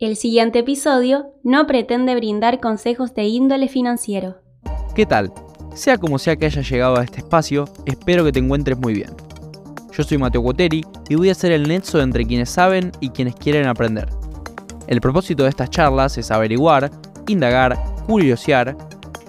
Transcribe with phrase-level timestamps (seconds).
[0.00, 4.36] El siguiente episodio no pretende brindar consejos de índole financiero.
[4.94, 5.32] ¿Qué tal?
[5.74, 9.10] Sea como sea que hayas llegado a este espacio, espero que te encuentres muy bien.
[9.92, 13.34] Yo soy Mateo Cuoteri y voy a ser el nexo entre quienes saben y quienes
[13.34, 14.08] quieren aprender.
[14.86, 16.92] El propósito de estas charlas es averiguar,
[17.26, 17.76] indagar,
[18.06, 18.76] curiosear,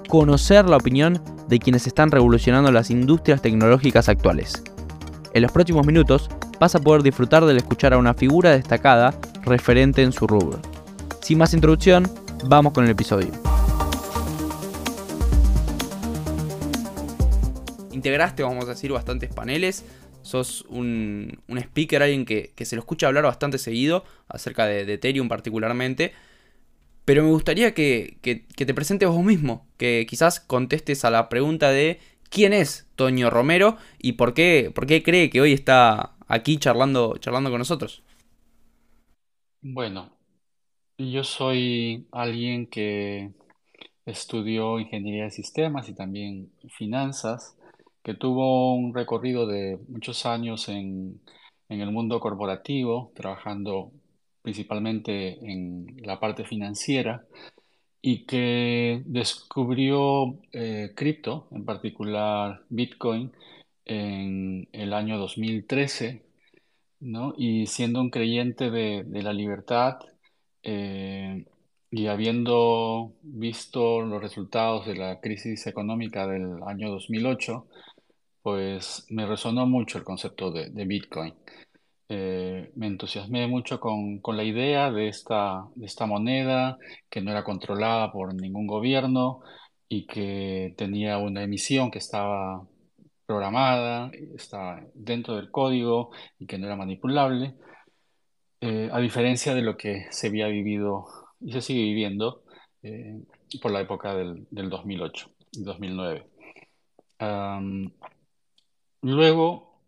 [0.08, 4.62] conocer la opinión de quienes están revolucionando las industrias tecnológicas actuales.
[5.34, 6.30] En los próximos minutos
[6.60, 10.60] vas a poder disfrutar del escuchar a una figura destacada referente en su rubro.
[11.22, 12.12] Sin más introducción,
[12.46, 13.32] vamos con el episodio.
[17.92, 19.86] Integraste, vamos a decir, bastantes paneles.
[20.22, 26.14] Sos un, speaker, alguien que, se lo escucha hablar bastante seguido acerca de, Ethereum particularmente.
[27.06, 31.70] Pero me gustaría que, que, te presentes vos mismo, que quizás contestes a la pregunta
[31.70, 32.00] de
[32.30, 37.18] quién es Toño Romero y por qué, por qué cree que hoy está aquí charlando,
[37.18, 38.02] charlando con nosotros.
[39.62, 40.12] Bueno,
[40.98, 43.34] yo soy alguien que
[44.06, 47.58] estudió ingeniería de sistemas y también finanzas,
[48.04, 51.20] que tuvo un recorrido de muchos años en,
[51.68, 53.92] el mundo corporativo, trabajando
[54.42, 57.26] principalmente en la parte financiera
[58.02, 63.32] y que descubrió eh, cripto, en particular Bitcoin,
[63.90, 66.30] en el año 2013
[67.00, 67.34] ¿no?
[67.38, 70.00] Y siendo un creyente de, la libertad
[70.64, 71.46] eh,
[71.92, 77.68] y habiendo visto los resultados de la crisis económica del año 2008,
[78.42, 81.34] pues me resonó mucho el concepto de, Bitcoin.
[82.10, 86.78] Eh, me entusiasmé mucho con, la idea de esta, de esta moneda
[87.10, 89.42] que no era controlada por ningún gobierno
[89.88, 92.68] y que tenía una emisión que estaba
[93.30, 97.54] programada, está dentro del código y que no era manipulable,
[98.60, 101.06] eh, a diferencia de lo que se había vivido
[101.40, 102.44] y se sigue viviendo
[102.82, 103.22] eh,
[103.62, 106.26] por la época del, 2008 y 2009.
[109.04, 109.80] luego,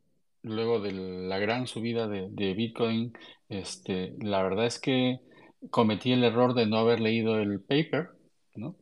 [0.43, 3.11] luego de la gran subida de, Bitcoin,
[3.49, 5.19] este, la verdad es que
[5.71, 8.11] cometí el error de no haber leído el paper,
[8.53, 8.75] ¿no?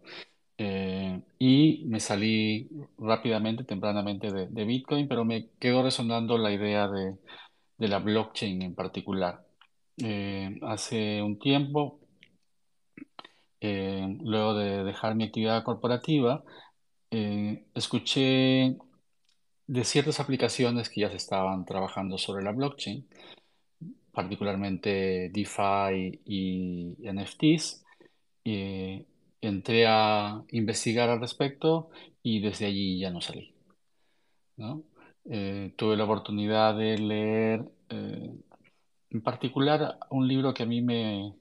[0.62, 7.16] Eh, y me salí rápidamente, tempranamente de, Bitcoin, pero me quedó resonando la idea de,
[7.78, 9.46] la blockchain en particular.
[9.98, 12.00] Eh, hace un tiempo,
[13.62, 16.44] eh, luego de dejar mi actividad corporativa,
[17.74, 18.78] escuché
[19.68, 23.08] de ciertas aplicaciones que ya se estaban trabajando sobre la blockchain,
[24.12, 27.86] particularmente DeFi y NFTs
[29.42, 31.90] entré a investigar al respecto
[32.24, 33.54] y desde allí ya no salí.
[35.30, 38.34] Eh, tuve la oportunidad de leer eh,
[39.12, 41.34] en particular un libro que a mí me,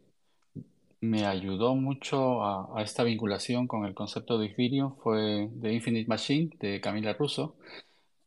[1.01, 6.51] me ayudó mucho a, esta vinculación con el concepto de Ethereum, fue The Infinite Machine
[6.61, 7.57] de Camila Russo.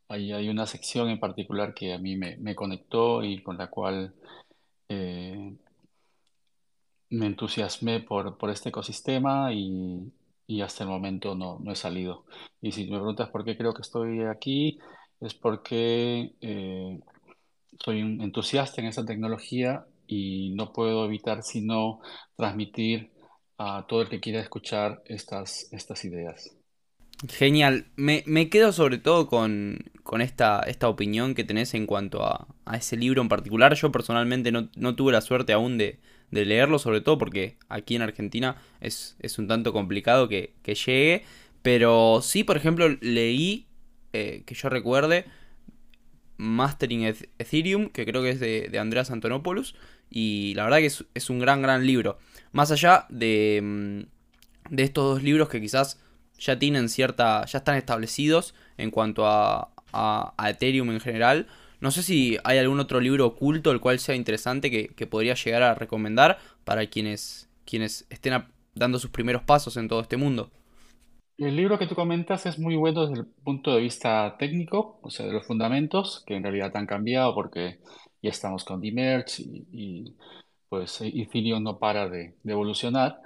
[0.07, 4.13] Ahí hay una sección en particular que a mí me, conectó y con la cual
[4.89, 5.55] eh,
[7.11, 10.11] me entusiasmé por, por este ecosistema y,
[10.47, 12.25] y hasta el momento no, no he salido.
[12.61, 14.79] Y si me preguntas por qué creo que estoy aquí,
[15.19, 16.99] es porque eh,
[17.83, 21.99] soy un entusiasta en esta tecnología y no puedo evitar sino
[22.35, 23.11] transmitir
[23.57, 26.55] a todo el que quiera escuchar estas, estas ideas.
[27.29, 27.85] Genial.
[27.97, 32.47] Me, me quedo sobre todo con, con esta, esta opinión que tenés en cuanto a,
[32.65, 33.75] a ese libro en particular.
[33.75, 35.99] Yo personalmente no, no tuve la suerte aún de,
[36.31, 41.23] de leerlo, sobre todo porque aquí en Argentina es, un tanto complicado que, llegue.
[41.61, 43.67] Pero sí, por ejemplo, leí,
[44.13, 45.25] eh, que yo recuerde,
[46.37, 49.75] Mastering Ethereum, que creo que es de, Andreas Antonopoulos.
[50.09, 52.17] Y la verdad que es, un gran, gran libro.
[52.51, 55.99] Más allá de, mm, de estos dos libros que quizás
[56.39, 57.45] ya tienen cierta.
[57.45, 61.47] ya están establecidos en cuanto a, a Ethereum en general.
[61.81, 65.63] No sé si hay algún otro libro oculto el cual sea interesante que, podría llegar
[65.63, 68.45] a recomendar para quienes, quienes estén
[68.75, 70.49] dando sus primeros pasos en todo este mundo.
[71.37, 75.09] El libro que tú comentas es muy bueno desde el punto de vista técnico, o
[75.09, 77.79] sea, de los fundamentos, que en realidad han cambiado porque
[78.21, 80.15] ya estamos con Demerge y, y
[80.71, 83.19] pues Ethereum no para de, evolucionar,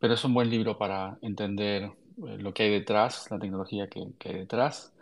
[0.00, 4.08] pero es un buen libro para entender eh, lo que hay detrás, la tecnología que,
[4.24, 4.92] hay detrás.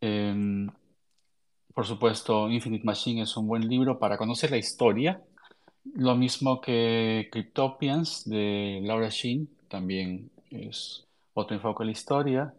[0.00, 0.68] Em,
[1.76, 5.20] por supuesto, Infinite Machine es un buen libro para conocer la historia.
[5.92, 12.54] Lo mismo que Cryptopians de Laura Sheen, también es otro enfoque en la historia.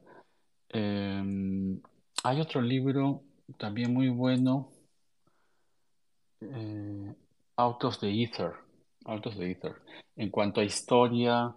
[0.69, 1.81] Em,
[2.23, 3.23] hay otro libro
[3.57, 4.69] también muy bueno,
[6.39, 7.15] eh,
[7.55, 8.51] Out of the Ether,
[9.05, 9.77] Out of the Ether.
[10.15, 11.55] En cuanto a historia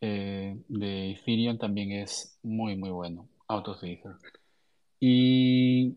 [0.00, 3.28] eh, de Ethereum, también es muy, muy bueno.
[3.46, 4.16] Out of the Ether.
[4.98, 5.94] Y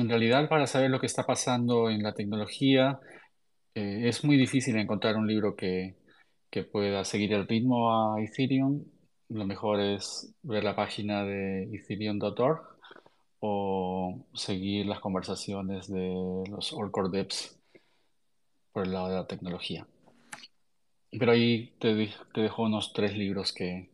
[0.00, 3.00] en realidad, para saber lo que está pasando en la tecnología,
[3.74, 5.96] eh, es muy difícil encontrar un libro que,
[6.50, 8.84] que pueda seguir el ritmo a Ethereum.
[9.28, 12.60] Lo mejor es ver la página de ethereum.org
[13.40, 17.58] o seguir las conversaciones de los Orcore Devs
[18.72, 19.86] por el lado de la tecnología.
[21.10, 23.90] Pero ahí te, te dejo unos tres libros que,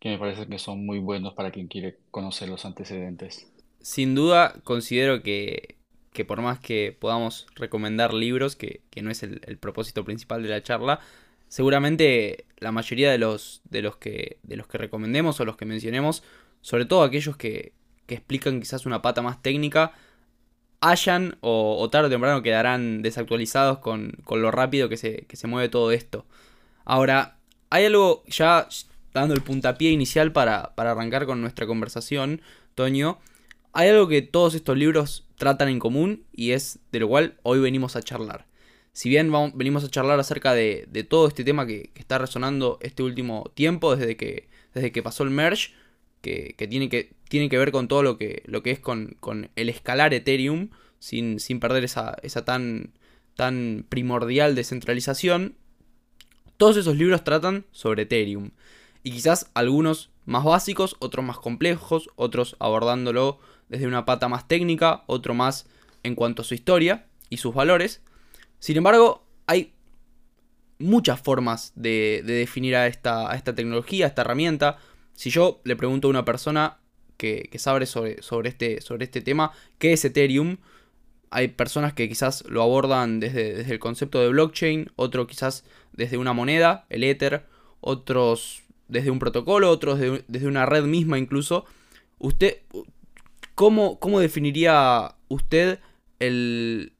[0.00, 3.50] que me parecen que son muy buenos para quien quiere conocer los antecedentes.
[3.80, 5.76] Sin duda, considero que,
[6.12, 10.48] que por más que podamos recomendar libros, que, que no es el, propósito principal de
[10.48, 11.00] la charla,
[11.48, 15.64] seguramente la mayoría de los, de los, que, de los que recomendemos o los que
[15.64, 16.22] mencionemos,
[16.60, 17.72] sobre todo aquellos que,
[18.06, 19.92] que explican quizás una pata más técnica,
[20.80, 25.36] hayan o, o tarde o temprano quedarán desactualizados con, con lo rápido que se, que
[25.36, 26.26] se mueve todo esto.
[26.84, 27.38] Ahora,
[27.70, 28.68] hay algo ya
[29.12, 32.40] dando el puntapié inicial para, para arrancar con nuestra conversación,
[32.74, 33.18] Toño.
[33.72, 37.60] Hay algo que todos estos libros tratan en común y es de lo cual hoy
[37.60, 38.46] venimos a charlar.
[38.92, 43.02] Si bien venimos a charlar acerca de, todo este tema que, que, está resonando este
[43.02, 45.72] último tiempo, desde que, desde que pasó el merge,
[46.20, 49.16] que, que, tiene, que tiene que ver con todo lo que, lo que es con,
[49.20, 52.92] con el escalar Ethereum, sin, sin perder esa, esa tan,
[53.36, 55.54] tan primordial descentralización.
[56.56, 58.50] Todos esos libros tratan sobre Ethereum.
[59.04, 63.38] Y quizás algunos más básicos, otros más complejos, otros abordándolo
[63.68, 65.66] desde una pata más técnica, otro más
[66.02, 68.02] en cuanto a su historia y sus valores.
[68.58, 69.72] Sin embargo, hay
[70.78, 74.78] muchas formas de, de definir a esta, tecnología, a esta herramienta.
[75.14, 76.78] Si yo le pregunto a una persona
[77.16, 80.58] que, sabe este, sobre este tema, ¿qué es Ethereum?
[81.30, 86.32] Hay personas que quizás lo abordan desde, el concepto de blockchain, otro quizás desde una
[86.32, 87.44] moneda, el Ether,
[87.80, 91.66] otros desde un protocolo, otros desde una red misma incluso.
[92.18, 92.58] Usted,
[93.58, 95.80] ¿cómo, cómo definiría usted
[96.20, 96.92] el,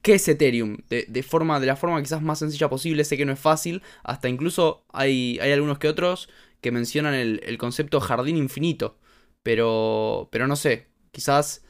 [0.00, 0.78] ¿Qué es Ethereum?
[0.88, 3.82] De, de, forma, de la forma quizás más sencilla posible, sé que no es fácil,
[4.04, 6.30] hasta incluso hay, hay algunos que otros
[6.62, 8.96] que mencionan el, el, concepto jardín infinito,
[9.42, 11.62] pero, pero no sé, quizás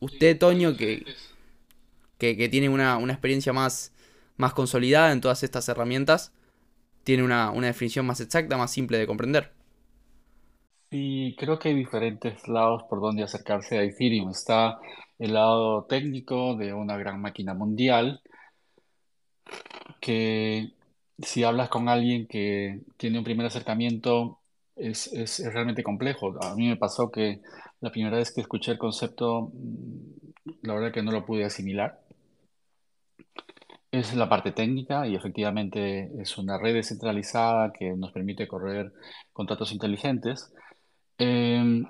[0.00, 1.04] usted, Toño, que,
[2.16, 3.92] que, que tiene una, una, experiencia más,
[4.38, 6.32] más consolidada en todas estas herramientas,
[7.04, 9.57] tiene una, una definición más exacta, más simple de comprender.
[10.90, 14.30] Y creo que hay diferentes lados por donde acercarse a Ethereum.
[14.30, 14.78] Está
[15.18, 18.22] el lado técnico de una gran máquina mundial,
[20.00, 20.72] que
[21.18, 24.38] si hablas con alguien que tiene un primer acercamiento
[24.76, 26.34] es, es, es realmente complejo.
[26.42, 27.40] A mí me pasó que
[27.80, 29.52] la primera vez que escuché el concepto,
[30.62, 32.00] la verdad que no lo pude asimilar.
[33.90, 38.92] Es la parte técnica y efectivamente es una red descentralizada que nos permite correr
[39.32, 40.52] contratos inteligentes.
[41.18, 41.82] Eh,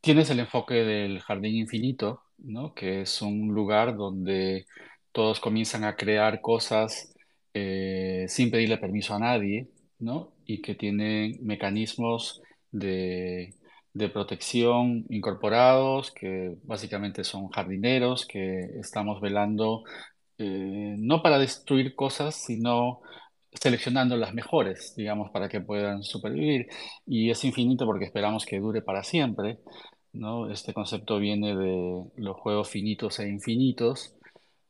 [0.00, 2.74] tienes el enfoque del jardín infinito, ¿no?
[2.74, 4.66] que es un lugar donde
[5.12, 7.14] todos comienzan a crear cosas
[7.54, 9.68] eh, sin pedirle permiso a nadie,
[9.98, 10.32] ¿no?
[10.46, 13.54] y que tiene mecanismos de,
[13.92, 19.84] de protección incorporados, que básicamente son jardineros, que estamos velando
[20.38, 23.02] eh, no para destruir cosas, sino
[23.52, 26.68] seleccionando las mejores, digamos, para que puedan supervivir.
[27.06, 29.58] Y es infinito porque esperamos que dure para siempre.
[30.12, 30.50] ¿no?
[30.50, 34.14] Este concepto viene de los juegos finitos e infinitos.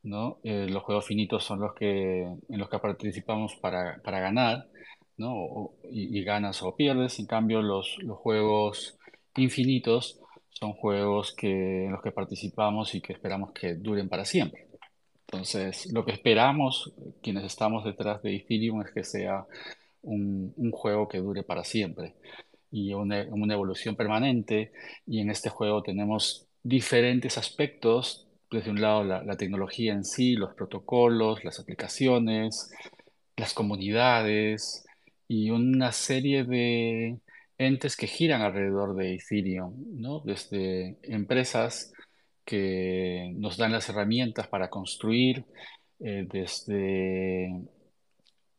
[0.02, 0.38] ¿no?
[0.44, 4.66] Eh, los juegos finitos son los que, en los que participamos para, para ganar,
[5.18, 5.72] ¿no?
[5.90, 7.18] Y, y, ganas o pierdes.
[7.18, 8.99] En cambio, los, los juegos
[9.37, 10.18] infinitos
[10.49, 14.69] son juegos que, en los que participamos y que esperamos que duren para siempre.
[15.32, 19.46] Entonces, lo que esperamos, quienes estamos detrás de Ethereum, es que sea
[20.02, 22.14] un, juego que dure para siempre
[22.72, 24.72] y una, una, evolución permanente.
[25.06, 28.26] Y en este juego tenemos diferentes aspectos.
[28.50, 32.72] Desde un lado, la, la tecnología en sí, los protocolos, las aplicaciones,
[33.37, 34.84] las comunidades
[35.28, 37.20] y una serie de
[37.56, 40.20] entes que giran alrededor de Ethereum, ¿no?
[40.25, 41.92] Desde empresas
[42.50, 45.45] que nos dan las herramientas para construir,
[46.00, 47.49] eh, desde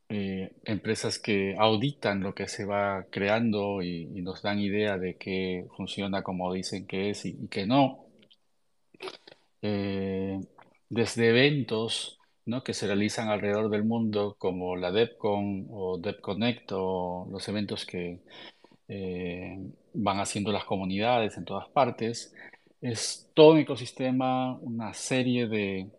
[0.10, 5.67] eh, empresas que auditan lo que se va creando y, nos dan idea de que
[5.75, 8.05] funciona como dicen que es y, que no.
[9.62, 10.39] Eh,
[10.89, 12.63] desde eventos ¿no?
[12.63, 18.19] que se realizan alrededor del mundo como la DevCon o DevConnect o los eventos que
[19.93, 22.33] van haciendo las comunidades en todas partes.
[22.81, 25.89] Es todo un ecosistema, una serie de,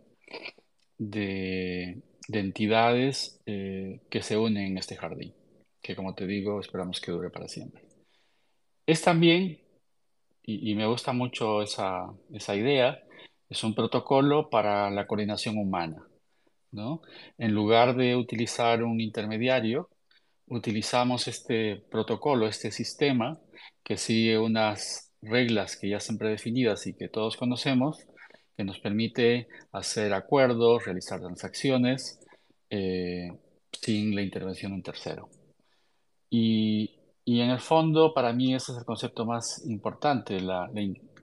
[0.99, 5.35] de de entidades eh, que se unen en este jardín,
[5.81, 7.83] que como te digo, esperamos que dure para siempre.
[8.87, 9.61] Es también,
[10.45, 13.03] y, me gusta mucho esa, esa idea,
[13.49, 16.07] es un protocolo para la coordinación humana,
[16.73, 17.03] ¿no?
[17.39, 19.89] En lugar de utilizar un intermediario,
[20.47, 23.39] utilizamos este protocolo, este sistema
[23.85, 27.99] que sigue unas reglas que ya están predefinidas y que todos conocemos,
[28.57, 32.21] que nos permite hacer acuerdos, realizar transacciones
[32.71, 33.31] eh,
[33.73, 35.29] sin la intervención de un tercero.
[36.29, 40.71] Y, en el fondo, para mí ese es el concepto más importante, la,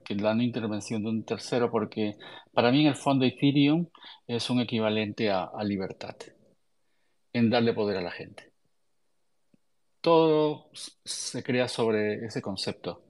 [0.08, 2.16] la no intervención de un tercero, porque
[2.52, 3.86] para mí en el fondo Ethereum
[4.26, 6.16] es un equivalente a, libertad,
[7.32, 8.52] en darle poder a la gente.
[10.00, 13.02] Todo se crea sobre ese concepto.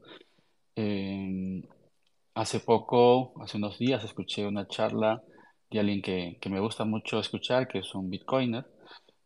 [2.35, 5.23] Hace poco, hace unos días, escuché una charla
[5.71, 8.67] de alguien que, que me gusta mucho escuchar, que es un bitcoiner,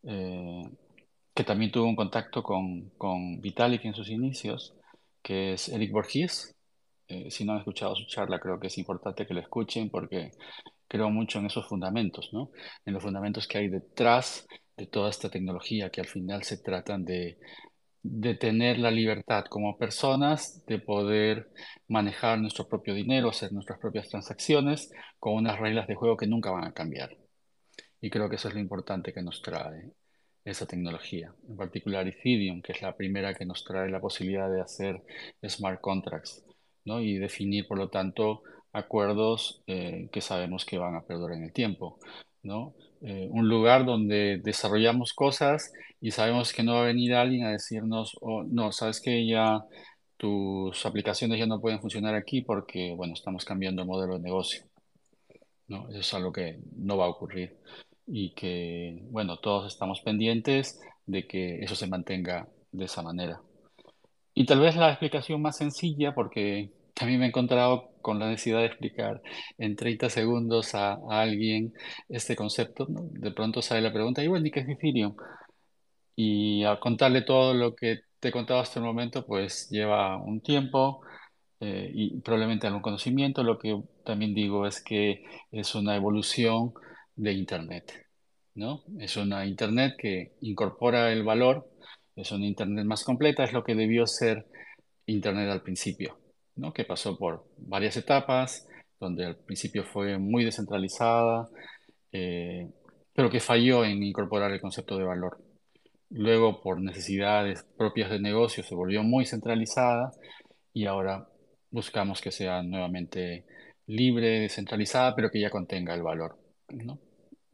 [0.02, 0.62] eh,
[1.34, 4.74] que también tuvo un contacto con, con Vitalik en sus inicios,
[5.22, 6.54] que es Eric Borges.
[7.08, 10.30] Eh, si no han escuchado su charla, creo que es importante que lo escuchen porque
[10.88, 12.50] creo mucho en esos fundamentos, ¿no?
[12.84, 14.46] En los fundamentos que hay detrás
[14.76, 17.38] de toda esta tecnología, que al final se tratan de,
[18.04, 21.48] de tener la libertad como personas de poder
[21.88, 26.50] manejar nuestro propio dinero, hacer nuestras propias transacciones con unas reglas de juego que nunca
[26.50, 27.16] van a cambiar.
[28.02, 29.90] Y creo que eso es lo importante que nos trae
[30.44, 34.60] esa tecnología, en particular Ethereum, que es la primera que nos trae la posibilidad de
[34.60, 35.02] hacer
[35.42, 36.44] smart contracts
[36.84, 37.00] ¿no?
[37.00, 38.42] y definir, por lo tanto,
[38.74, 41.98] acuerdos eh, que sabemos que van a perdurar en el tiempo.
[42.42, 42.74] ¿no?
[43.06, 47.50] Eh, un lugar donde desarrollamos cosas y sabemos que no va a venir alguien a
[47.50, 49.62] decirnos, oh, no, sabes que ya
[50.16, 54.64] tus aplicaciones ya no pueden funcionar aquí porque, bueno, estamos cambiando el modelo de negocio.
[55.68, 55.88] ¿no?
[55.90, 57.58] Eso es algo que no va a ocurrir
[58.06, 63.42] y que, bueno, todos estamos pendientes de que eso se mantenga de esa manera.
[64.32, 68.60] Y tal vez la explicación más sencilla, porque también me he encontrado con la necesidad
[68.60, 69.22] de explicar
[69.58, 71.74] en 30 segundos a, alguien
[72.08, 72.86] este concepto.
[72.88, 75.16] De pronto sale la pregunta, ¿y bueno, ¿y qué es Ethereum?
[76.16, 80.40] Y a contarle todo lo que te he contado hasta el momento, pues lleva un
[80.40, 81.00] tiempo
[81.60, 83.42] eh, y probablemente algún conocimiento.
[83.42, 86.72] Lo que también digo es que es una evolución
[87.16, 88.06] de Internet,
[88.54, 88.84] ¿no?
[88.98, 91.70] Es una Internet que incorpora el valor,
[92.16, 94.46] es una Internet más completa, es lo que debió ser
[95.06, 96.23] Internet al principio.
[96.56, 96.72] ¿No?
[96.72, 98.68] que pasó por varias etapas,
[99.00, 101.48] donde al principio fue muy descentralizada,
[102.12, 102.70] eh,
[103.14, 105.38] pero que falló en incorporar el concepto de valor.
[106.10, 110.12] Luego, por necesidades propias de negocio, se volvió muy centralizada
[110.72, 111.28] y ahora
[111.70, 113.44] buscamos que sea nuevamente
[113.86, 116.38] libre, descentralizada, pero que ya contenga el valor.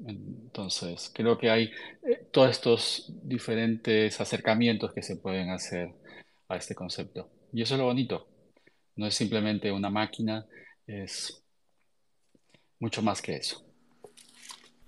[0.06, 1.70] Entonces, creo que hay
[2.02, 5.92] eh, todos estos diferentes acercamientos que se pueden hacer
[6.48, 7.28] a este concepto.
[7.52, 8.28] Y eso es lo bonito,
[8.96, 10.46] no es simplemente una máquina,
[10.86, 11.42] es
[12.78, 13.64] mucho más que eso.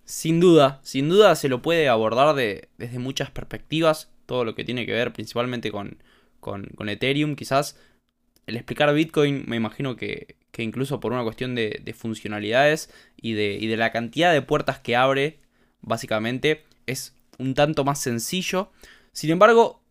[0.05, 4.65] Sin duda, sin duda se lo puede abordar de, desde muchas perspectivas, todo lo que
[4.65, 5.99] tiene que ver principalmente con,
[6.89, 7.79] Ethereum, quizás
[8.47, 13.69] el explicar Bitcoin me imagino que, incluso por una cuestión de, funcionalidades y de, y
[13.69, 15.39] de la cantidad de puertas que abre,
[15.81, 18.71] básicamente es un tanto más sencillo.
[19.13, 19.83] Sin embargo,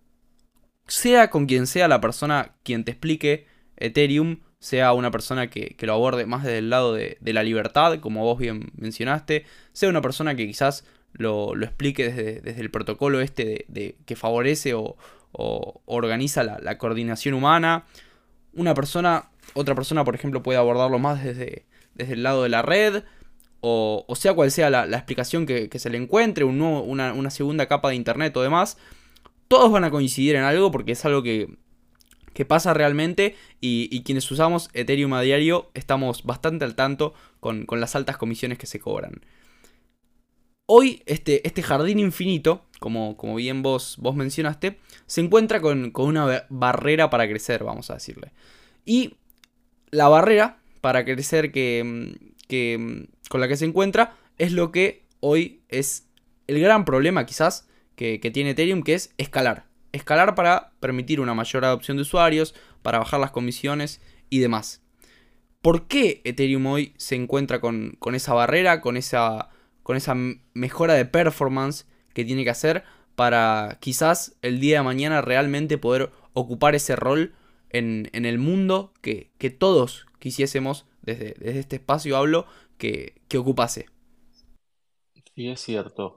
[0.87, 3.47] sea con quien sea la persona quien te explique
[3.81, 8.23] Ethereum sea una persona que, lo aborde más desde el lado de, la libertad, como
[8.23, 13.97] vos bien mencionaste, sea una persona que quizás lo, explique desde, el protocolo este de,
[14.05, 14.95] que favorece o,
[15.33, 17.85] organiza la, coordinación humana.
[18.53, 22.61] Una persona, otra persona, por ejemplo, puede abordarlo más desde, desde el lado de la
[22.61, 23.03] red,
[23.61, 27.95] o, sea cual sea la, explicación que, se le encuentre, una, una segunda capa de
[27.95, 28.77] internet o demás.
[29.47, 31.57] Todos van a coincidir en algo porque es algo que
[32.45, 38.17] pasa realmente y, quienes usamos Ethereum a diario estamos bastante al tanto con, las altas
[38.17, 39.21] comisiones que se cobran.
[40.65, 46.45] Hoy este, este jardín infinito, como, como bien vos, vos, mencionaste, se encuentra con, una
[46.49, 48.31] barrera para crecer, vamos a decirle.
[48.85, 49.15] Y
[49.91, 52.17] la barrera para crecer que,
[52.47, 56.07] que, con la que se encuentra es lo que hoy es
[56.47, 61.33] el gran problema quizás que, que tiene Ethereum, que es escalar escalar para permitir una
[61.33, 64.81] mayor adopción de usuarios, para bajar las comisiones y demás.
[65.61, 69.49] ¿Por qué Ethereum hoy se encuentra con, esa barrera, con esa,
[69.83, 70.15] con esa
[70.53, 72.83] mejora de performance que tiene que hacer
[73.15, 77.35] para quizás el día de mañana realmente poder ocupar ese rol
[77.69, 83.87] en, el mundo que, todos quisiésemos, desde, desde, este espacio hablo, que, que ocupase?
[85.35, 86.15] Sí, es cierto.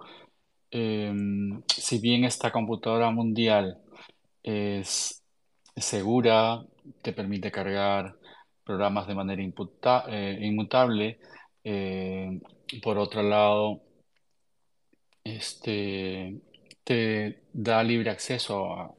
[0.76, 3.78] Em, si bien esta computadora mundial
[4.42, 5.22] es
[5.76, 6.64] segura,
[7.02, 8.16] te permite cargar
[8.64, 11.20] programas de manera eh, inmutable,
[11.62, 12.40] eh,
[12.82, 13.82] por otro lado,
[15.22, 16.40] este,
[16.82, 18.94] te da libre acceso a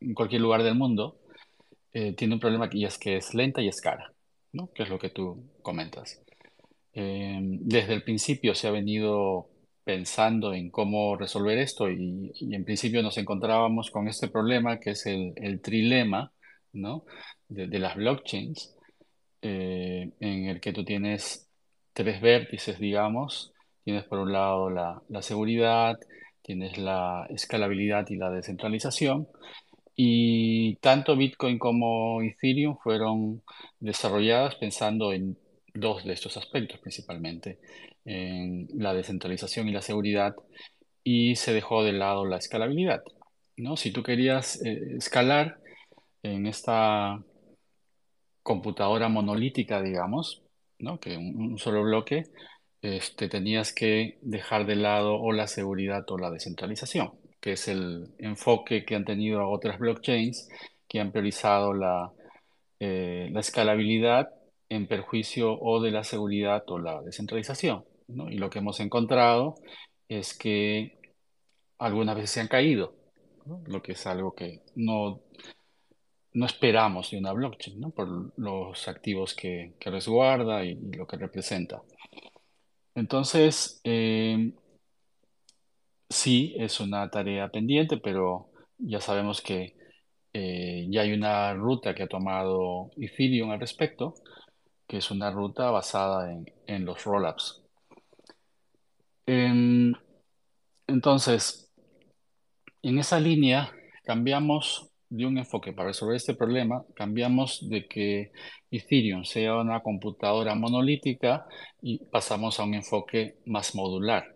[0.00, 1.18] en cualquier lugar del mundo,
[1.92, 4.12] eh, tiene un problema y es que es lenta y es cara,
[4.52, 4.70] ¿no?
[4.72, 6.22] Que es lo que tú comentas.
[6.94, 9.50] Eh, desde el principio se ha venido
[9.86, 15.06] pensando en cómo resolver esto y, en principio nos encontrábamos con este problema que es
[15.06, 16.32] el, trilema,
[16.72, 17.04] ¿no?
[17.48, 18.74] de, de las blockchains,
[19.42, 21.48] eh, en el que tú tienes
[21.92, 23.52] tres vértices, digamos.
[23.84, 25.96] Tienes por un lado la, la seguridad,
[26.42, 29.28] tienes la escalabilidad y la descentralización.
[29.94, 33.42] Y tanto Bitcoin como Ethereum fueron
[33.78, 35.38] desarrolladas pensando en
[35.72, 37.60] dos de estos aspectos principalmente,
[38.06, 40.34] en la descentralización y la seguridad,
[41.04, 43.02] y se dejó de lado la escalabilidad,
[43.56, 43.76] ¿no?
[43.76, 45.58] Si tú querías eh, escalar
[46.22, 47.22] en esta
[48.42, 50.42] computadora monolítica, digamos,
[50.78, 50.98] ¿no?
[50.98, 52.24] Que un, un solo bloque,
[52.82, 58.08] este, tenías que dejar de lado o la seguridad o la descentralización, que es el
[58.18, 60.48] enfoque que han tenido otras blockchains
[60.88, 62.12] que han priorizado la,
[62.78, 64.28] eh, la escalabilidad
[64.68, 69.56] en perjuicio o de la seguridad o la descentralización, Y lo que hemos encontrado
[70.08, 70.98] es que
[71.78, 72.94] algunas veces se han caído.
[73.66, 75.22] Lo que es algo que no
[76.34, 77.90] no esperamos de una blockchain, ¿no?
[77.90, 81.82] Por los activos que, que resguarda y, y lo que representa.
[82.94, 84.52] Entonces, eh,
[86.08, 89.76] sí, es una tarea pendiente, pero ya sabemos que
[90.32, 94.14] eh, ya hay una ruta que ha tomado Ethereum al respecto,
[94.88, 97.65] que es una ruta basada en, en los rollups.
[100.86, 101.72] Entonces,
[102.82, 103.72] en esa línea
[104.04, 108.32] cambiamos de un enfoque para resolver este problema, cambiamos de que
[108.70, 111.46] Ethereum sea una computadora monolítica
[111.80, 114.34] y pasamos a un enfoque más modular,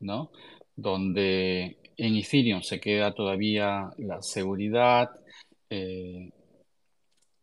[0.00, 0.30] ¿no?
[0.76, 5.10] Donde en Ethereum se queda todavía la seguridad
[5.70, 6.30] eh,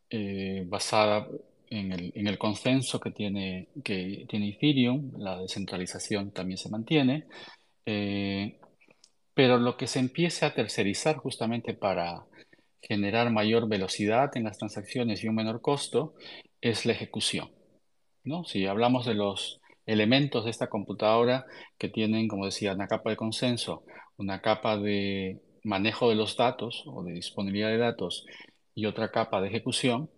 [0.09, 1.27] eh, basada
[1.69, 7.25] en el, en el consenso que tiene, que tiene Ethereum, la descentralización también se mantiene,
[7.85, 8.59] eh,
[9.33, 12.25] pero lo que se empiece a tercerizar justamente para
[12.81, 16.13] generar mayor velocidad en las transacciones y un menor costo
[16.61, 17.51] es la ejecución,
[18.23, 18.43] ¿no?
[18.45, 21.45] Si hablamos de los elementos de esta computadora
[21.77, 23.83] que tienen, como decía, una capa de consenso,
[24.17, 28.25] una capa de manejo de los datos o de disponibilidad de datos
[28.73, 30.09] y otra capa de ejecución,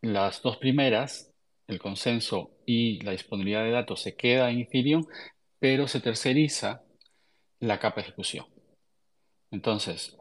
[0.00, 1.32] las dos primeras,
[1.66, 5.04] el consenso y la disponibilidad de datos, se queda en Ethereum,
[5.58, 6.82] pero se terceriza
[7.60, 8.46] la capa de ejecución.
[9.50, 10.16] Entonces,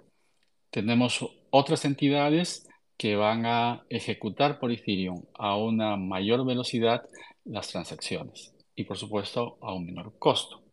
[0.72, 7.08] tenemos otras entidades que van a ejecutar por Ethereum a una mayor velocidad
[7.46, 10.64] las transacciones y por supuesto a un menor costo.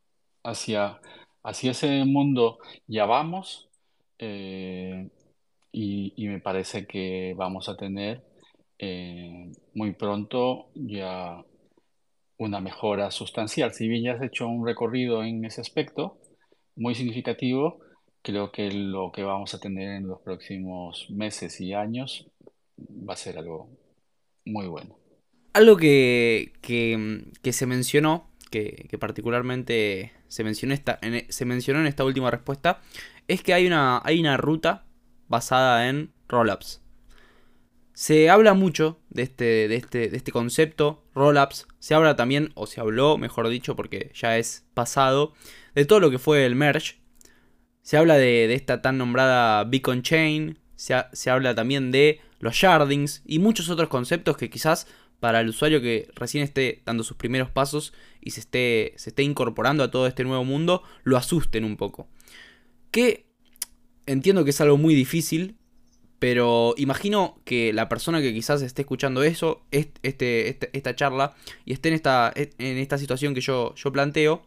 [0.42, 1.00] Hacia,
[1.42, 3.68] hacia ese mundo ya vamos
[4.18, 5.08] eh,
[5.72, 8.22] y, y me parece que vamos a tener
[8.78, 11.44] eh, muy pronto ya
[12.38, 13.72] una mejora sustancial.
[13.72, 16.18] Si bien ya has hecho un recorrido en ese aspecto
[16.76, 17.80] muy significativo,
[18.22, 22.26] creo que lo que vamos a tener en los próximos meses y años
[22.78, 23.68] va a ser algo
[24.44, 24.98] muy bueno.
[25.52, 31.80] Algo que, que, que se mencionó, que, que particularmente se mencionó, esta, en, se mencionó
[31.80, 32.80] en esta última respuesta,
[33.28, 34.84] es que hay una, hay una ruta
[35.28, 36.83] basada en rollups.
[37.94, 41.68] Se habla mucho de este, de este, de este concepto, rollups.
[41.78, 45.32] Se habla también, o se habló, mejor dicho, porque ya es pasado,
[45.76, 46.96] de todo lo que fue el merge.
[47.82, 50.58] Se habla de, esta tan nombrada Beacon Chain.
[50.74, 54.88] Se, se habla también de los shardings y muchos otros conceptos que quizás
[55.20, 59.22] para el usuario que recién esté dando sus primeros pasos y se esté, se esté
[59.22, 62.08] incorporando a todo este nuevo mundo, lo asusten un poco.
[62.90, 63.24] Que
[64.04, 65.56] entiendo que es algo muy difícil,
[66.24, 71.34] pero imagino que la persona que quizás esté escuchando eso, este, esta charla,
[71.66, 74.42] y esté en esta, esta situación que yo, planteo,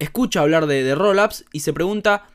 [0.00, 2.26] escucha hablar de, de rollups y se pregunta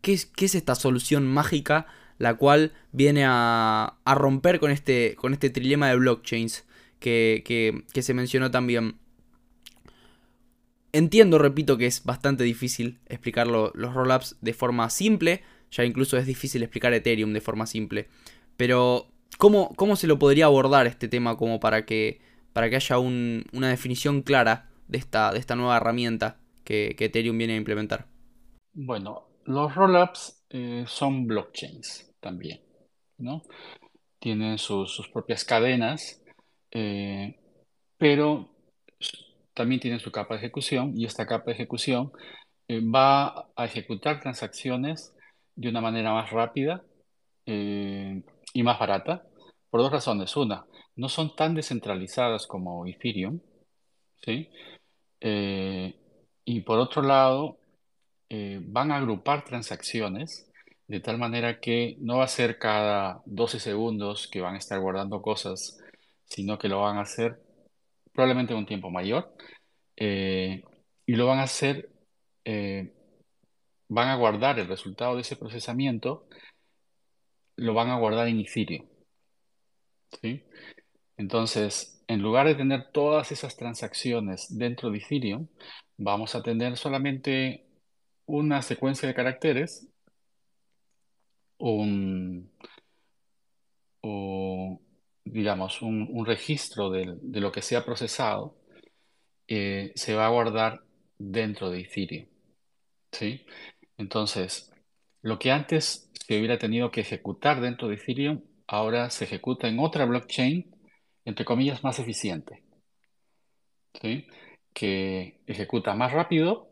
[0.00, 1.86] ¿qué es, esta solución mágica
[2.18, 6.64] la cual viene a, romper con este, con este trilema de blockchains
[6.98, 8.96] que, que, se mencionó también.
[10.90, 16.16] Entiendo, repito, que es bastante difícil explicar lo, los rollups de forma simple, ya incluso
[16.16, 18.08] es difícil explicar Ethereum de forma simple,
[18.56, 22.20] pero ¿cómo, cómo se lo podría abordar este tema como para que,
[22.52, 27.38] para que haya un, una definición clara de esta, de esta nueva herramienta que, Ethereum
[27.38, 28.06] viene a implementar?
[28.72, 32.60] Bueno, los rollups eh, son blockchains también,
[33.18, 33.42] ¿no?
[34.18, 36.22] Tienen sus, propias cadenas,
[36.72, 37.38] eh,
[37.96, 38.50] pero
[39.54, 42.12] también tienen su capa de ejecución y esta capa de ejecución
[42.68, 45.15] eh, va a ejecutar transacciones
[45.56, 46.84] de una manera más rápida
[47.46, 49.24] y más barata
[49.70, 50.36] por dos razones.
[50.36, 50.66] Una,
[50.96, 53.40] no son tan descentralizadas como Ethereum,
[54.24, 54.48] ¿sí?
[55.20, 55.94] Eh,
[56.44, 57.58] y por otro lado,
[58.28, 60.50] eh, van a agrupar transacciones
[60.88, 64.80] de tal manera que no va a ser cada 12 segundos que van a estar
[64.80, 65.78] guardando cosas,
[66.24, 67.40] sino que lo van a hacer
[68.12, 69.34] probablemente en un tiempo mayor.
[69.96, 70.62] Eh,
[71.06, 71.90] y lo van a hacer,
[73.88, 76.28] van a guardar el resultado de ese procesamiento,
[77.56, 78.86] lo van a guardar en Ethereum.
[80.20, 80.44] ¿sí?
[81.16, 85.48] Entonces, en lugar de tener todas esas transacciones dentro de Ethereum,
[85.96, 87.66] vamos a tener solamente
[88.26, 89.88] una secuencia de caracteres,
[91.58, 92.50] un,
[94.02, 94.80] o,
[95.24, 98.56] digamos, un, registro de, lo que se ha procesado,
[99.48, 100.82] eh, se va a guardar
[101.18, 102.26] dentro de Ethereum.
[103.12, 103.46] ¿sí?
[103.98, 104.72] Entonces,
[105.22, 109.78] lo que antes se hubiera tenido que ejecutar dentro de Ethereum, ahora se ejecuta en
[109.78, 110.74] otra blockchain,
[111.24, 112.62] entre comillas, más eficiente,
[114.72, 116.70] que ejecuta más rápido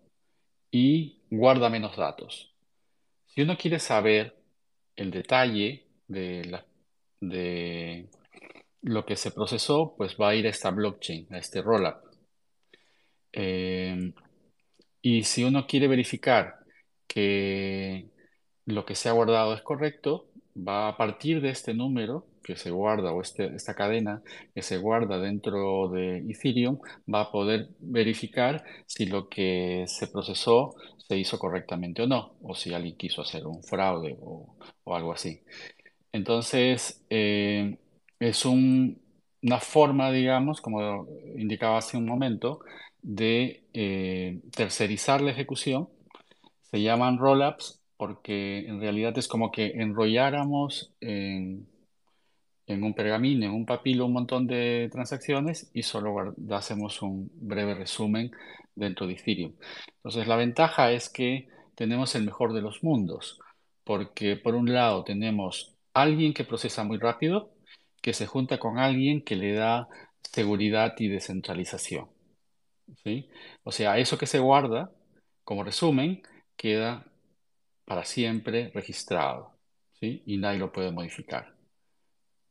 [0.70, 2.52] y guarda menos datos.
[3.26, 4.36] Si uno quiere saber
[4.96, 6.60] el detalle de,
[7.20, 8.08] de
[8.82, 11.96] lo que se procesó, pues va a ir a esta blockchain, a este rollup.
[13.32, 14.12] Eh,
[15.02, 16.63] y si uno quiere verificar
[17.06, 18.10] que
[18.66, 22.70] lo que se ha guardado es correcto, va a partir de este número que se
[22.70, 24.22] guarda o este, esta cadena
[24.54, 26.78] que se guarda dentro de Ethereum,
[27.12, 30.74] va a poder verificar si lo que se procesó
[31.08, 35.42] se hizo correctamente o no, o si alguien quiso hacer un fraude o, algo así.
[36.12, 37.78] Entonces, eh,
[38.20, 42.60] es una forma, digamos, como indicaba hace un momento,
[43.02, 45.88] de eh, tercerizar la ejecución.
[46.74, 51.68] Se llaman rollups porque en realidad es como que enrolláramos en,
[52.66, 58.32] un pergamino, en un papilo, un montón de transacciones y solo hacemos un breve resumen
[58.74, 59.52] dentro de Ethereum.
[59.98, 63.38] Entonces, la ventaja es que tenemos el mejor de los mundos,
[63.84, 67.52] porque por un lado tenemos alguien que procesa muy rápido,
[68.02, 69.86] que se junta con alguien que le da
[70.24, 72.08] seguridad y descentralización.
[73.04, 73.28] ¿sí?
[73.62, 74.90] O sea, eso que se guarda
[75.44, 76.20] como resumen
[76.56, 77.06] queda
[77.84, 79.52] para siempre registrado,
[80.00, 80.22] ¿sí?
[80.26, 81.54] Y nadie lo puede modificar.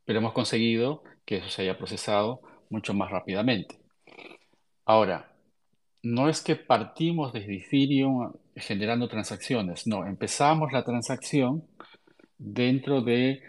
[0.05, 3.79] Pero hemos conseguido que eso se haya procesado mucho más rápidamente.
[4.85, 5.31] Ahora,
[6.03, 11.65] no es que partimos desde Ethereum generando transacciones, no, empezamos la transacción
[12.37, 13.41] dentro de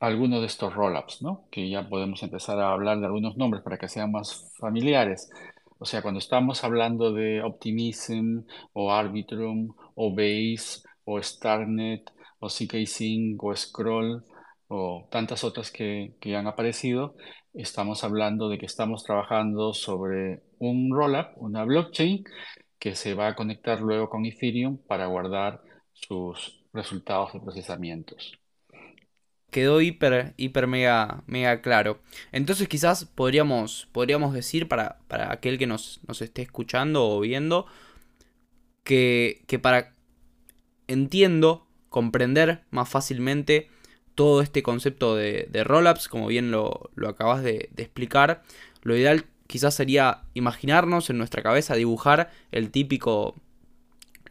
[0.00, 1.48] alguno de estos rollups, ¿no?
[1.50, 5.30] Que ya podemos empezar a hablar de algunos nombres para que sean más familiares.
[5.78, 12.74] O sea, cuando estamos hablando de Optimism o Arbitrum o Base o Starnet, o CK
[13.38, 14.24] o Scroll,
[14.68, 17.16] o tantas otras que, han aparecido,
[17.54, 22.24] estamos hablando de que estamos trabajando sobre un rollup, una blockchain,
[22.78, 25.62] que se va a conectar luego con Ethereum para guardar
[25.92, 28.38] sus resultados de procesamientos.
[29.50, 32.00] Quedó hiper, hiper mega, mega claro.
[32.32, 37.66] Entonces quizás podríamos, podríamos decir para, para aquel que nos, nos esté escuchando o viendo
[38.84, 39.92] que, que para
[40.88, 43.68] entiendo comprender más fácilmente
[44.14, 48.42] todo este concepto de, de rollups, como bien lo, acabas de, explicar.
[48.82, 53.34] Lo ideal quizás sería imaginarnos en nuestra cabeza dibujar el típico,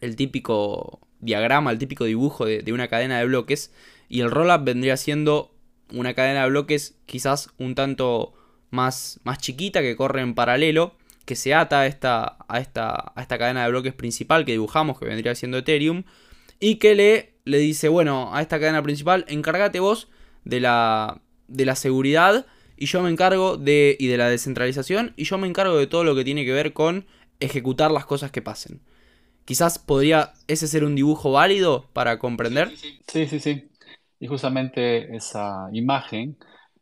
[0.00, 3.72] el típico diagrama, el típico dibujo de una cadena de bloques.
[4.08, 5.54] Y el rollup vendría siendo
[5.92, 8.34] una cadena de bloques quizás un tanto
[8.70, 13.22] más, más chiquita que corre en paralelo, que se ata a esta, a, esta, a
[13.22, 16.04] esta cadena de bloques principal que dibujamos, que vendría siendo Ethereum,
[16.60, 20.08] y que le, le dice, bueno, a esta cadena principal, encárgate vos
[20.44, 25.24] de la, de la seguridad y yo me encargo de, y de la descentralización y
[25.24, 27.06] yo me encargo de todo lo que tiene que ver con
[27.40, 28.80] ejecutar las cosas que pasen.
[29.44, 32.72] Quizás podría ese ser un dibujo válido para comprender.
[32.76, 33.68] Sí, sí, sí.
[34.18, 36.38] Y justamente esa imagen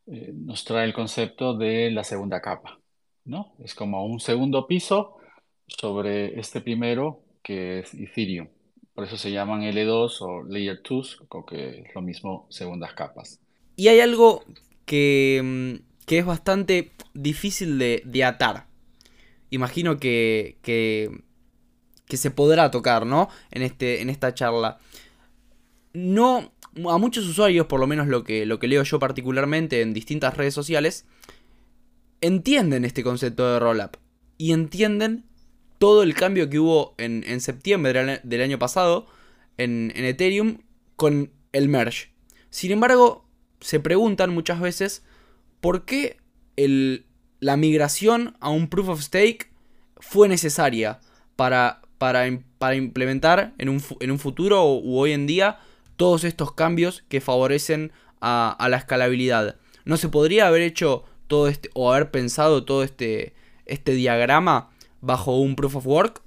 [0.07, 2.79] eh, nos trae el concepto de la segunda capa,
[3.25, 3.55] ¿no?
[3.59, 5.16] Es como un segundo piso
[5.66, 8.49] sobre este primero que es Ethereum.
[8.94, 13.40] Por eso se llaman L2 o Layer 2, que es lo mismo segundas capas.
[13.77, 14.44] Y hay algo
[14.87, 18.66] que, mm, que es bastante difícil de, atar.
[19.51, 21.11] imagino que, que,
[22.07, 23.29] que se podrá tocar, ¿no?
[23.51, 24.79] En, este, en esta charla.
[25.92, 26.53] No,
[26.90, 30.37] a muchos usuarios, por lo menos lo que, lo que leo yo particularmente en distintas
[30.37, 31.06] redes sociales,
[32.20, 33.96] entienden este concepto de rollup
[34.38, 35.24] y entienden
[35.78, 39.06] todo el cambio que hubo en, en septiembre del año pasado
[39.58, 40.58] en, en, Ethereum
[40.96, 42.12] con el merge.
[42.50, 43.28] Sin embargo,
[43.60, 45.04] se preguntan muchas veces
[45.60, 46.16] por qué
[46.56, 47.06] el,
[47.40, 49.50] la migración a un proof of stake
[49.98, 51.00] fue necesaria
[51.37, 52.24] para, para,
[52.58, 55.58] para implementar en un, en un futuro u hoy en día
[55.96, 59.57] todos estos cambios que favorecen a, la escalabilidad.
[59.85, 63.35] ¿No se podría haber hecho todo este, o haber pensado todo este,
[63.66, 66.22] este diagrama bajo un proof of work?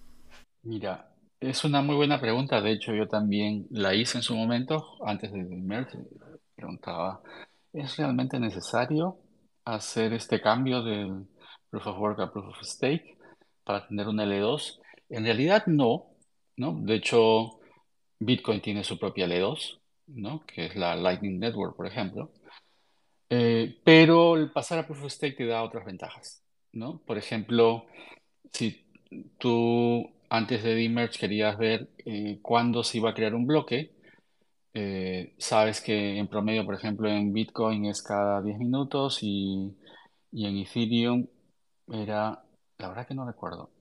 [0.63, 2.61] Mira, es una muy buena pregunta.
[2.61, 5.97] De hecho, yo también la hice en su momento, antes de merge.
[6.55, 7.21] Preguntaba,
[7.73, 9.17] ¿es realmente necesario
[9.65, 11.27] hacer este cambio del
[11.69, 13.17] proof of work a proof of stake
[13.63, 14.79] para tener un L2?
[15.09, 16.07] En realidad no,
[16.57, 16.73] ¿no?
[16.81, 17.56] De hecho,
[18.19, 20.45] Bitcoin tiene su propia L2, ¿no?
[20.45, 22.31] Que es la Lightning Network, por ejemplo.
[23.29, 26.99] Eh, pero el pasar a Proof of Stake te da otras ventajas, ¿no?
[27.05, 27.85] Por ejemplo,
[28.51, 28.85] si
[29.37, 33.91] tú antes de Demerge querías ver eh, cuándo se iba a crear un bloque,
[34.73, 39.75] eh, sabes que en promedio, por ejemplo, en Bitcoin es cada 10 minutos y,
[40.31, 41.27] y en Ethereum
[41.91, 42.43] era,
[42.77, 43.71] la verdad que no recuerdo.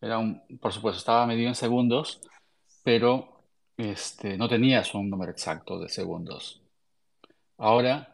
[0.00, 2.20] Era un, por supuesto, estaba medido en segundos,
[2.84, 3.42] pero
[3.76, 6.62] este, no tenías un número exacto de segundos.
[7.58, 8.12] Ahora,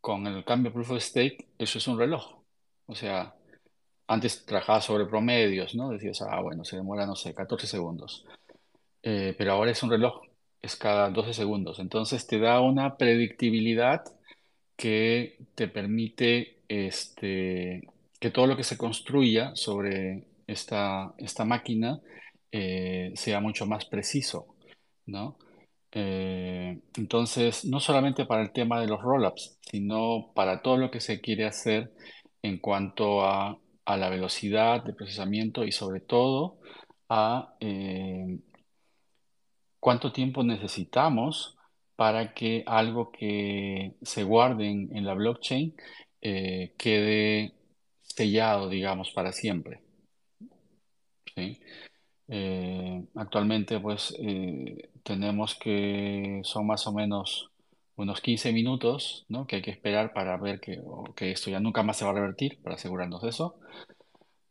[0.00, 2.42] con el cambio Proof of Stake, eso es un reloj.
[2.86, 3.34] O sea,
[4.06, 5.90] antes trabajaba sobre promedios, ¿no?
[5.90, 8.26] Decías, ah, bueno, se demora, no sé, 14 segundos.
[9.02, 10.22] Eh, pero ahora es un reloj,
[10.60, 11.78] es cada 12 segundos.
[11.78, 14.04] Entonces te da una predictibilidad
[14.76, 17.88] que te permite este,
[18.20, 22.00] que todo lo que se construya sobre esta, esta máquina
[22.54, 24.56] eh, sea mucho más preciso,
[25.06, 25.38] ¿no?
[25.92, 31.00] Eh, entonces, no solamente para el tema de los rollups, sino para todo lo que
[31.00, 31.92] se quiere hacer
[32.42, 36.60] en cuanto a, la velocidad de procesamiento y sobre todo
[37.08, 38.38] a eh,
[39.80, 41.56] cuánto tiempo necesitamos
[41.96, 45.74] para que algo que se guarde en, la blockchain
[46.20, 47.54] quede
[48.02, 49.82] sellado, digamos, para siempre.
[51.34, 51.60] ¿Sí?
[52.28, 57.50] Eh, actualmente, pues, eh, tenemos que son más o menos
[57.96, 59.46] unos 15 minutos, ¿no?
[59.46, 60.80] Que hay que esperar para ver que,
[61.32, 63.56] esto ya nunca más se va a revertir, para asegurarnos de eso.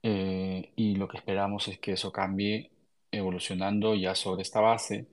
[0.04, 2.72] Eh, y lo que esperamos es que eso cambie
[3.12, 5.08] evolucionando ya sobre esta base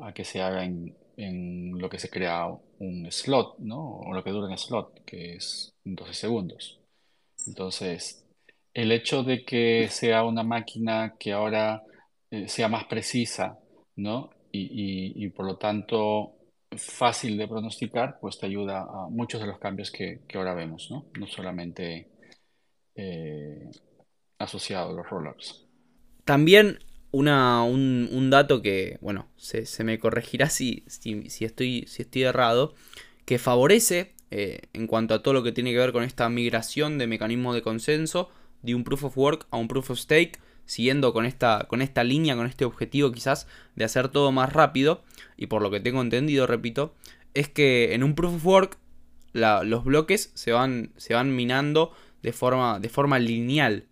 [0.00, 3.98] a que se haga en, en lo que se crea un slot, ¿no?
[4.00, 6.80] O lo que dura en slot, que es 12 segundos.
[7.46, 8.21] Entonces,
[8.74, 11.82] el hecho de que sea una máquina que ahora
[12.30, 13.58] eh, sea más precisa,
[13.96, 14.30] ¿no?
[14.54, 16.34] Y, por lo tanto
[16.76, 21.06] fácil de pronosticar, pues te ayuda a muchos de los cambios que, ahora vemos, ¿no?
[21.18, 22.08] No solamente
[22.94, 23.70] eh,
[24.38, 25.66] asociado a los rollups.
[26.24, 26.78] También
[27.12, 32.74] una, un, dato que, bueno, se, me corregirá si, si, estoy, si estoy errado,
[33.24, 36.98] que favorece eh, en cuanto a todo lo que tiene que ver con esta migración
[36.98, 38.30] de mecanismos de consenso
[38.62, 42.04] de un proof of work a un proof of stake, siguiendo con esta, con esta
[42.04, 43.46] línea, con este objetivo quizás
[43.76, 45.02] de hacer todo más rápido,
[45.36, 46.94] y por lo que tengo entendido, repito,
[47.34, 48.78] es que en un proof of work
[49.32, 53.86] los bloques se van, se van minando de forma, de forma lineal.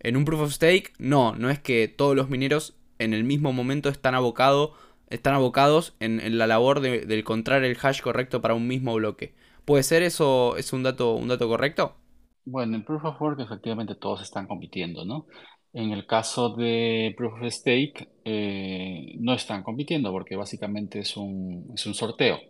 [0.00, 3.52] En un proof of stake, no, no es que todos los mineros en el mismo
[3.52, 4.74] momento están, abocado,
[5.10, 9.34] están abocados en, la labor de, encontrar el hash correcto para un mismo bloque.
[9.64, 11.96] ¿Puede ser eso es un dato, un dato correcto?
[12.44, 15.26] Bueno, en Proof of Work efectivamente todos están compitiendo, ¿no?
[15.72, 21.70] En el caso de Proof of Stake, eh, no están compitiendo porque básicamente es un,
[21.74, 22.40] es un sorteo,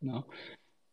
[0.00, 0.28] ¿no?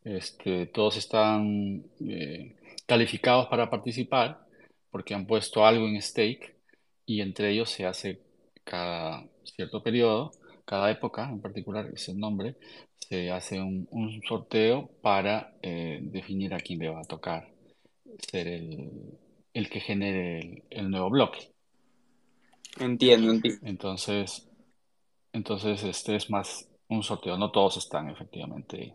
[0.04, 4.46] Este, todos están eh, calificados para participar
[4.90, 6.56] porque han puesto algo en stake
[7.06, 8.20] y entre ellos se hace
[8.64, 10.32] cada cierto periodo,
[10.64, 12.56] cada época en particular, es el nombre,
[12.98, 13.88] se hace un,
[14.28, 17.53] sorteo para eh, definir a quién le va a tocar
[18.18, 21.52] ser el, que genere el, nuevo bloque.
[22.78, 23.60] Entiendo, entiendo.
[23.66, 24.48] Entonces,
[25.32, 27.36] entonces este es más un sorteo.
[27.36, 28.94] No todos están efectivamente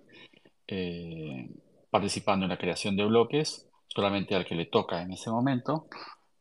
[0.68, 1.50] eh,
[1.90, 5.88] participando en la creación de bloques, solamente al que le toca en ese momento,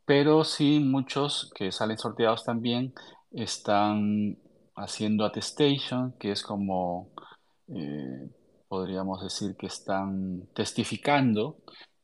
[0.05, 2.95] pero sí muchos que salen sorteados también
[3.31, 4.39] están
[4.75, 7.11] haciendo attestation, que es como,
[7.69, 8.29] eh,
[8.69, 11.59] podríamos decir que están testificando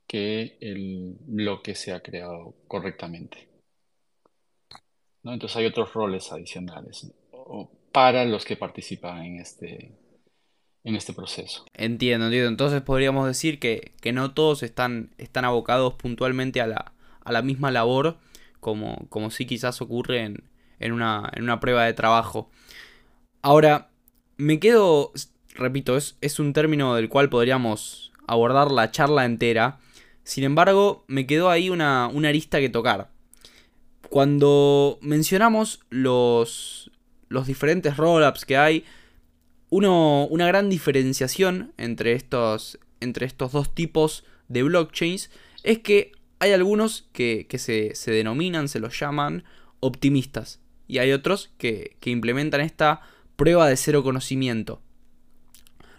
[0.06, 3.48] que el bloque sea creado correctamente.
[5.22, 5.32] ¿no?
[5.32, 7.10] Entonces hay otros roles adicionales
[7.92, 9.92] para los que participan en este,
[10.84, 11.64] en este proceso.
[11.74, 12.48] Entiendo, entiendo.
[12.48, 16.92] Entonces podríamos decir que, no todos están, están abocados puntualmente a la,
[17.24, 18.18] a la misma labor,
[18.60, 20.44] como, como sí quizás ocurre en,
[20.78, 22.50] en, una, en una prueba de trabajo.
[23.42, 23.90] Ahora,
[24.36, 25.12] me quedo,
[25.54, 29.78] repito, es, es un término del cual podríamos abordar la charla entera.
[30.24, 33.10] Sin embargo, me quedó ahí una, una arista que tocar.
[34.08, 36.90] Cuando mencionamos los,
[37.28, 38.84] los diferentes rollups que hay,
[39.68, 45.30] uno, una gran diferenciación entre estos, entre estos dos tipos de blockchains
[45.62, 49.44] es que hay algunos que, se, se, denominan, se los llaman
[49.80, 50.60] optimistas.
[50.86, 53.00] Y hay otros que, que implementan esta
[53.36, 54.80] prueba de cero conocimiento.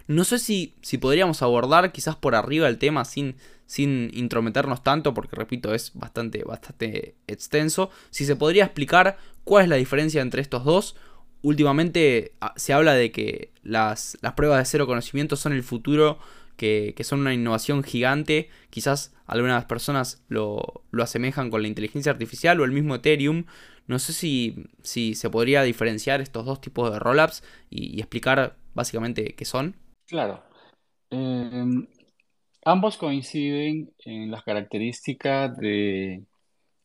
[0.07, 5.13] No sé si, si podríamos abordar quizás por arriba el tema sin, sin intrometernos tanto,
[5.13, 7.89] porque repito, es bastante, bastante extenso.
[8.09, 10.95] Si se podría explicar cuál es la diferencia entre estos dos.
[11.41, 16.19] Últimamente ah, se habla de que las, las pruebas de cero conocimiento son el futuro,
[16.57, 18.49] que, que, son una innovación gigante.
[18.69, 23.45] Quizás algunas personas lo, lo, asemejan con la inteligencia artificial o el mismo Ethereum.
[23.87, 28.57] No sé si, si se podría diferenciar estos dos tipos de rollups y, y explicar
[28.73, 29.75] básicamente qué son.
[30.07, 30.43] Claro.
[31.11, 31.87] Em,
[32.65, 36.23] ambos coinciden en las características de,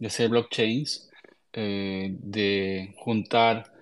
[0.09, 1.11] ser blockchains,
[1.55, 3.73] eh, de juntar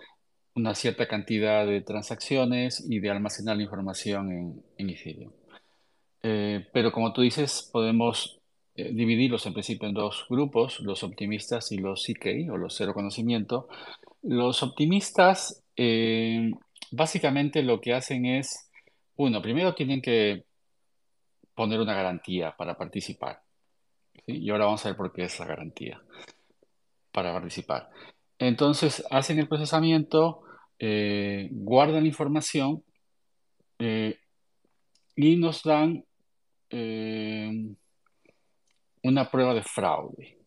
[0.54, 5.32] una cierta cantidad de transacciones y de almacenar la información en, en Ethereum.
[6.22, 8.40] Eh, pero como tú dices, podemos
[8.74, 12.94] eh, dividirlos en principio en dos grupos, los optimistas y los CK o los cero
[12.94, 13.68] conocimiento.
[14.22, 15.64] Los optimistas
[16.90, 18.68] básicamente lo que hacen es
[19.14, 20.47] uno, primero tienen que
[21.58, 23.42] poner una garantía para participar.
[24.28, 26.00] Y ahora vamos a ver por qué es la garantía
[27.10, 27.90] para participar.
[28.38, 30.42] Entonces, hacen el procesamiento,
[30.78, 32.84] eh, guardan la información
[33.80, 34.20] eh,
[35.16, 36.04] y nos dan
[36.70, 37.50] eh,
[39.02, 40.38] una prueba de fraude.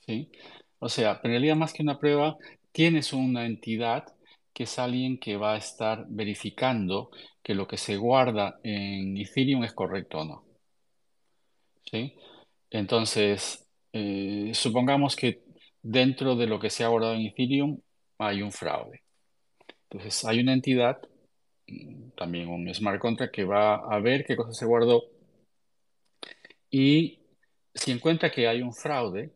[0.00, 0.32] ¿sí?
[0.80, 2.36] O sea, en realidad más que una prueba,
[2.72, 4.04] tienes una entidad
[4.52, 9.62] que es alguien que va a estar verificando que lo que se guarda en Ethereum
[9.62, 10.45] es correcto o no.
[11.90, 12.14] ¿Sí?
[12.70, 15.42] Entonces, eh, supongamos que
[15.82, 17.80] dentro de lo que se ha guardado en Ethereum
[18.18, 19.02] hay un fraude.
[19.90, 21.00] Entonces, hay una entidad,
[21.68, 25.04] mm, también un smart contract, que va a ver qué cosa se guardó
[26.70, 27.20] y
[27.74, 29.32] si encuentra que hay un fraude,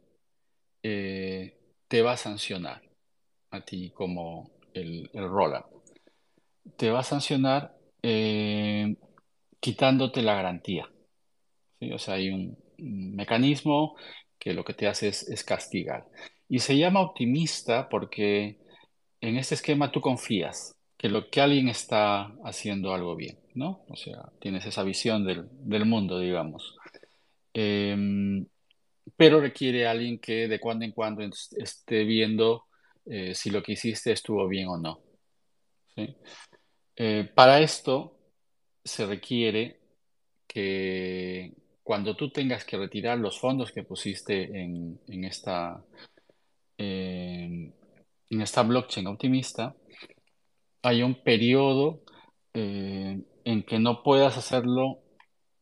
[0.82, 1.56] eh,
[1.88, 2.82] te va a sancionar
[3.50, 5.66] a ti como el, el rollup.
[6.76, 8.96] Te va a sancionar eh,
[9.60, 10.90] quitándote la garantía.
[11.92, 13.96] O sea, hay un, mecanismo
[14.38, 16.06] que lo que te hace es, castigar.
[16.48, 18.58] Y se llama optimista porque
[19.20, 23.84] en este esquema tú confías que lo que alguien está haciendo algo bien, ¿no?
[23.88, 26.76] O sea, tienes esa visión del, mundo, digamos.
[27.54, 28.46] Em,
[29.16, 32.66] pero requiere alguien que de cuando en cuando esté viendo
[33.06, 35.00] eh, si lo que hiciste estuvo bien o no.
[35.94, 36.16] ¿sí?
[36.96, 38.18] Eh, para esto
[38.84, 39.80] se requiere
[40.46, 41.54] que
[41.90, 45.82] cuando tú tengas que retirar los fondos que pusiste en, esta,
[46.78, 47.74] en
[48.28, 49.74] esta blockchain optimista,
[50.82, 52.04] hay un periodo
[52.54, 55.00] eh, en que no puedas hacerlo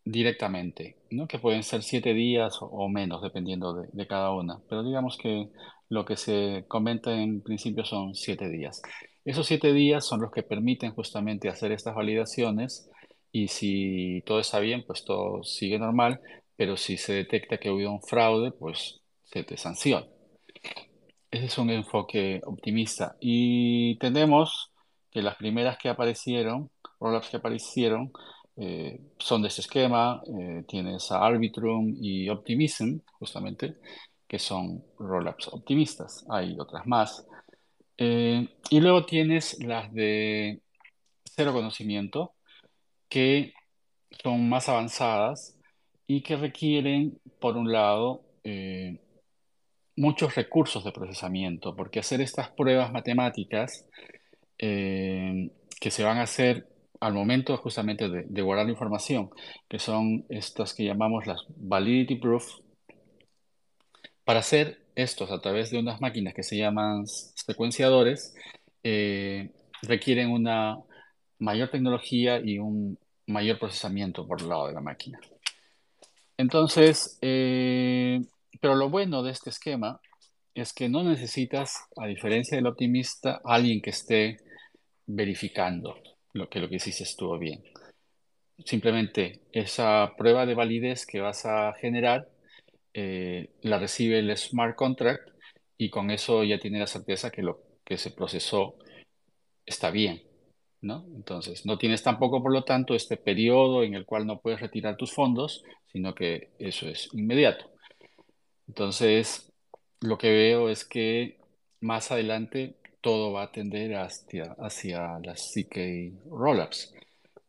[0.04, 1.26] directamente, ¿no?
[1.26, 4.60] que pueden ser siete días o, menos, dependiendo de, de, cada una.
[4.68, 5.48] Pero digamos que
[5.88, 8.82] lo que se comenta en principio son siete días.
[9.24, 12.90] Esos siete días son los que permiten justamente hacer estas validaciones
[13.32, 16.20] y si todo está bien, pues todo sigue normal,
[16.56, 20.06] pero si se detecta que ha habido un fraude, pues se te sanciona.
[21.30, 23.16] Ese es un enfoque optimista.
[23.20, 24.72] Y tenemos
[25.10, 28.12] que las primeras que aparecieron, rollups que aparecieron,
[28.56, 30.22] eh, son de este esquema.
[30.26, 33.76] Eh, tienes a Arbitrum y Optimism, justamente,
[34.26, 36.24] que son rollups optimistas.
[36.30, 37.26] Hay otras más.
[37.98, 40.60] Eh, y luego tienes las de
[41.24, 42.34] cero conocimiento,
[43.08, 43.54] que
[44.22, 45.56] son más avanzadas
[46.06, 49.00] y que requieren, por un lado, eh,
[49.96, 53.86] muchos recursos de procesamiento, porque hacer estas pruebas matemáticas
[54.58, 55.50] eh,
[55.80, 56.68] que se van a hacer
[57.00, 59.30] al momento justamente de, de, guardar la información,
[59.68, 62.60] que son estas que llamamos las validity proof,
[64.24, 68.34] para hacer estos a través de unas máquinas que se llaman secuenciadores
[68.82, 69.50] eh,
[69.82, 70.78] requieren una
[71.38, 75.20] mayor tecnología y un mayor procesamiento por el lado de la máquina.
[76.36, 78.20] Entonces, eh,
[78.60, 80.00] pero lo bueno de este esquema
[80.54, 84.38] es que no necesitas, a diferencia del optimista, alguien que esté
[85.06, 85.96] verificando
[86.32, 87.62] lo que lo que hiciste estuvo bien.
[88.64, 92.28] Simplemente esa prueba de validez que vas a generar
[92.92, 95.30] eh, la recibe el smart contract
[95.76, 98.76] y con eso ya tiene la certeza que lo que se procesó
[99.64, 100.22] está bien,
[100.80, 101.04] ¿no?
[101.14, 104.96] Entonces, no tienes tampoco, por lo tanto, este periodo en el cual no puedes retirar
[104.96, 107.70] tus fondos, sino que eso es inmediato.
[108.68, 109.52] Entonces,
[110.00, 111.38] lo que veo es que
[111.80, 116.94] más adelante todo va a tender hacia, hacia las CK Rollups,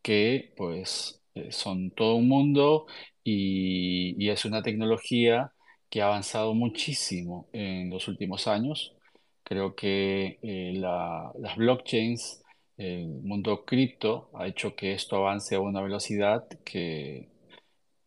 [0.01, 2.87] que pues eh, son todo un mundo
[3.23, 5.51] y, es una tecnología
[5.89, 8.95] que ha avanzado muchísimo en los últimos años.
[9.43, 12.43] Creo que eh, las blockchains,
[12.79, 17.29] el mundo cripto, ha hecho que esto avance a una velocidad que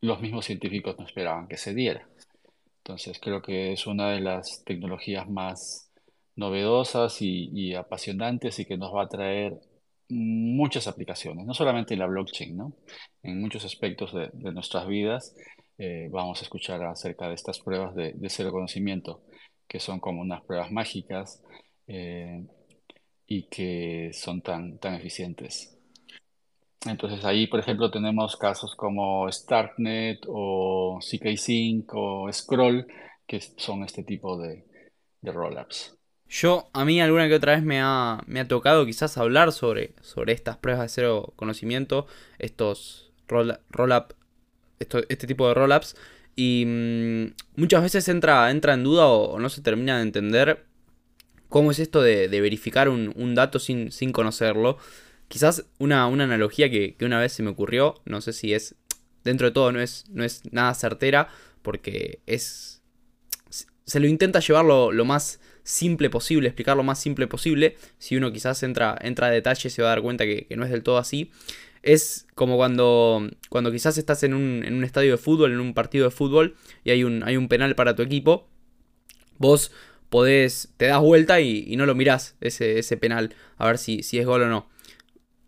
[0.01, 2.09] los mismos científicos no esperaban que se diera.
[2.79, 5.91] Entonces creo que es una de las tecnologías más
[6.37, 9.61] novedosas y, apasionantes y que nos va a traer
[10.09, 12.73] muchas aplicaciones, no solamente en la blockchain, ¿no?
[13.23, 15.35] En muchos aspectos de, nuestras vidas
[15.79, 19.23] eh, vamos a escuchar acerca de estas pruebas de, cero conocimiento,
[19.69, 21.43] que son como unas pruebas mágicas
[21.87, 22.47] eh,
[23.35, 25.75] y que son tan, tan eficientes.
[26.85, 32.87] Entonces ahí, por ejemplo, tenemos casos como Starknet o CK-Sync o Scroll,
[33.27, 34.67] que son este tipo de,
[35.23, 35.97] de rollups.
[36.29, 39.95] Yo, a mí alguna que otra vez me ha, me ha tocado quizás hablar sobre,
[40.03, 42.07] sobre estas pruebas de cero conocimiento,
[42.39, 44.15] estos roll, up,
[44.79, 45.97] este tipo de rollups,
[46.37, 50.67] y mm, muchas veces entra, entra en duda o, no se termina de entender
[51.53, 54.79] cómo es esto de, verificar un, dato sin, conocerlo.
[55.29, 58.75] Quizás una, analogía que, una vez se me ocurrió, no sé si es,
[59.23, 60.05] dentro de todo no es,
[60.51, 61.29] nada certera,
[61.61, 62.81] porque es...
[63.85, 67.77] Se lo intenta llevar lo más simple posible, explicar lo más simple posible.
[67.99, 70.71] Si uno quizás entra, entra a detalle se va a dar cuenta que, no es
[70.71, 71.31] del todo así.
[71.83, 75.75] Es como cuando, cuando quizás estás en un, en un, estadio de fútbol, en un
[75.75, 78.49] partido de fútbol, y hay un, hay un penal para tu equipo.
[79.37, 79.71] Vos
[80.13, 84.19] podés, te das vuelta y, no lo mirás, ese, ese, penal, a ver si, si
[84.19, 84.69] es gol o no.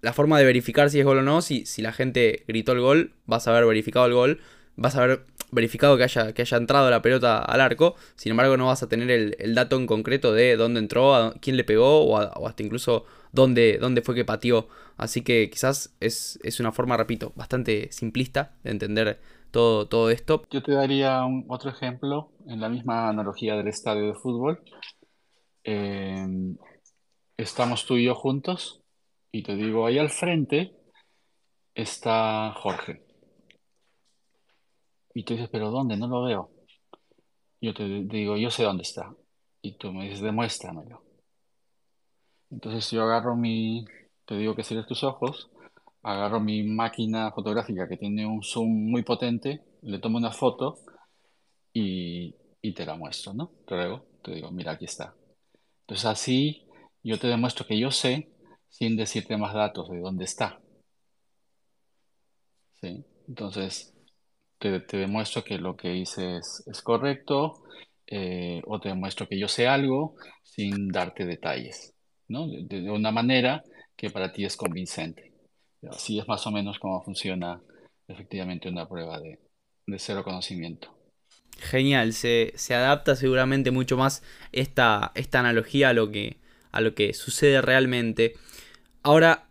[0.00, 2.80] La forma de verificar si es gol o no, si, si la gente gritó el
[2.80, 4.40] gol, vas a haber verificado el gol,
[4.76, 8.56] vas a haber verificado que haya, que haya entrado la pelota al arco, sin embargo
[8.56, 12.00] no vas a tener el, dato en concreto de dónde entró, a quién le pegó
[12.02, 14.66] o, hasta incluso dónde, dónde, fue que pateó.
[14.96, 19.20] Así que quizás es, una forma, repito, bastante simplista de entender
[19.54, 20.42] todo, todo esto.
[20.50, 24.60] Yo te daría un, otro ejemplo en la misma analogía del estadio de fútbol.
[25.62, 26.56] Em,
[27.36, 28.82] estamos tú y yo juntos
[29.30, 30.74] y te digo, ahí al frente
[31.72, 33.04] está Jorge.
[35.14, 35.96] Y tú dices, pero ¿dónde?
[35.96, 36.50] No lo veo.
[37.60, 39.14] Yo te digo, yo sé dónde está.
[39.62, 41.00] Y tú me dices, demuéstramelo.
[42.50, 43.84] Entonces yo agarro mi,
[44.24, 45.48] te digo que cierres tus ojos,
[46.04, 50.78] agarro mi máquina fotográfica que tiene un zoom muy potente, le tomo una foto
[51.72, 52.34] y,
[52.74, 53.52] te la muestro, ¿no?
[53.68, 55.14] Luego te digo, mira, aquí está.
[55.82, 56.66] Entonces así
[57.02, 58.30] yo te demuestro que yo sé
[58.68, 60.60] sin decirte más datos de dónde está.
[62.80, 63.04] ¿Sí?
[63.28, 63.94] Entonces,
[64.58, 67.62] te, demuestro que lo que hice es, correcto
[68.06, 71.94] eh, o te demuestro que yo sé algo sin darte detalles,
[72.28, 72.46] ¿no?
[72.48, 73.62] De, una manera
[73.96, 75.33] que para ti es convincente.
[75.90, 77.60] Así es más o menos cómo funciona
[78.08, 79.38] efectivamente una prueba de,
[79.98, 80.94] cero conocimiento.
[81.58, 84.22] Genial, se, adapta seguramente mucho más
[84.52, 86.38] esta, esta analogía a lo, que,
[86.72, 88.34] a lo que sucede realmente.
[89.02, 89.46] Ahora,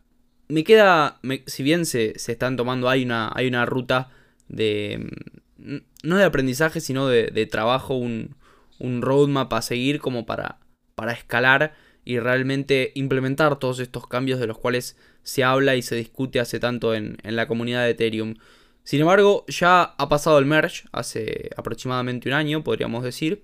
[0.47, 4.09] me queda, si bien se, se, están tomando, hay una, hay una ruta
[4.47, 5.09] de...
[5.57, 8.36] Mm, no de aprendizaje, sino de, trabajo, un,
[8.79, 10.59] roadmap a seguir como para,
[10.95, 11.73] para escalar
[12.06, 16.60] y realmente implementar todos estos cambios de los cuales se habla y se discute hace
[16.60, 18.36] tanto en, la comunidad de Ethereum.
[18.84, 23.43] Sin embargo, ya ha pasado el merge hace aproximadamente un año, podríamos decir.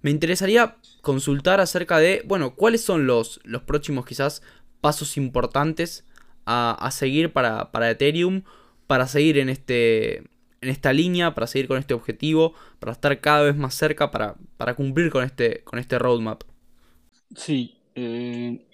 [0.00, 4.42] Me interesaría consultar acerca de, bueno, cuáles son los, los próximos quizás
[4.80, 6.04] pasos importantes
[6.46, 8.42] a, a seguir para, para Ethereum,
[8.86, 10.18] para seguir en este,
[10.60, 14.36] en esta línea, para seguir con este objetivo, para estar cada vez más cerca, para,
[14.56, 16.42] para cumplir con este, con este roadmap.
[17.36, 18.66] Sí, eh,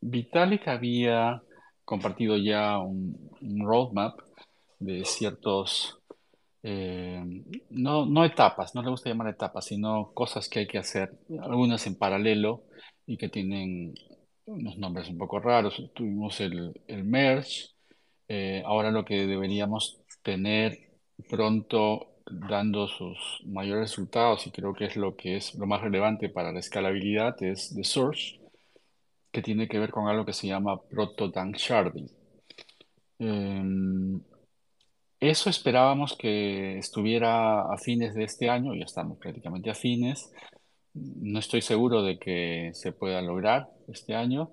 [0.00, 1.42] Vitalik había
[1.84, 3.30] compartido ya un,
[3.64, 4.20] roadmap
[4.78, 5.98] de ciertos,
[6.62, 7.22] eh,
[7.70, 11.86] no, no etapas, no le gusta llamar etapas, sino cosas que hay que hacer, algunas
[11.86, 12.64] en paralelo
[13.06, 13.94] y que tienen
[14.46, 15.82] unos nombres un poco raros.
[15.94, 16.74] Tuvimos el,
[17.04, 17.70] merge,
[18.28, 20.78] eh, ahora lo que deberíamos tener
[21.28, 26.28] pronto dando sus mayores resultados y creo que es lo que es lo más relevante
[26.28, 28.40] para la escalabilidad es The Source,
[29.32, 32.10] que tiene que ver con algo que se llama proto sharding.
[33.18, 34.20] Em,
[35.20, 40.30] eso esperábamos que estuviera a fines de este año, ya estamos prácticamente a fines.
[40.94, 44.52] No estoy seguro de que se pueda lograr este año,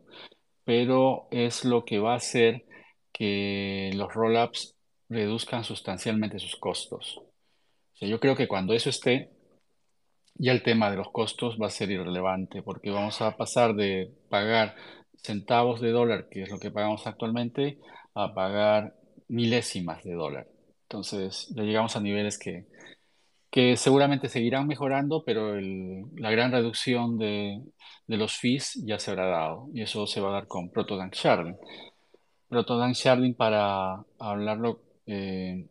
[0.63, 2.65] pero es lo que va a hacer
[3.13, 4.75] que los rollups
[5.09, 7.21] reduzcan sustancialmente sus costos.
[7.99, 9.31] Yo creo que cuando eso esté,
[10.35, 14.11] ya el tema de los costos va a ser irrelevante, porque vamos a pasar de
[14.29, 14.75] pagar
[15.23, 17.79] centavos de dólar, que es lo que pagamos actualmente,
[18.13, 18.95] a pagar
[19.27, 20.47] milésimas de dólar.
[20.83, 22.65] Entonces, ya llegamos a niveles que,
[23.49, 27.61] que seguramente seguirán mejorando, pero la gran reducción de,
[28.07, 31.57] los fees ya se habrá dado, y eso se va a dar con Protodank Sharding.
[32.49, 35.65] Protodank Sharding, para hablarlo eh,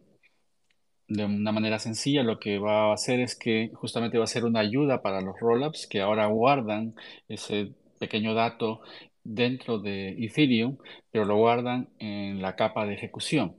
[1.09, 4.45] de una manera sencilla, lo que va a hacer es que justamente va a ser
[4.45, 6.95] una ayuda para los rollups que ahora guardan
[7.29, 8.81] ese pequeño dato
[9.23, 10.79] dentro de Ethereum,
[11.11, 13.57] pero lo guardan en la capa de ejecución.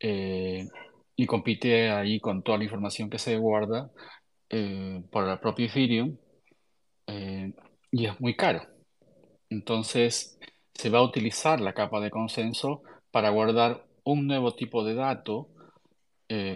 [0.00, 0.66] Eh,
[1.16, 3.90] y compite ahí con toda la información que se guarda
[4.50, 6.16] eh, por la propia Ethereum
[7.06, 7.52] eh,
[7.90, 8.62] y es muy caro.
[9.50, 10.38] Entonces
[10.74, 15.48] se va a utilizar la capa de consenso para guardar un nuevo tipo de dato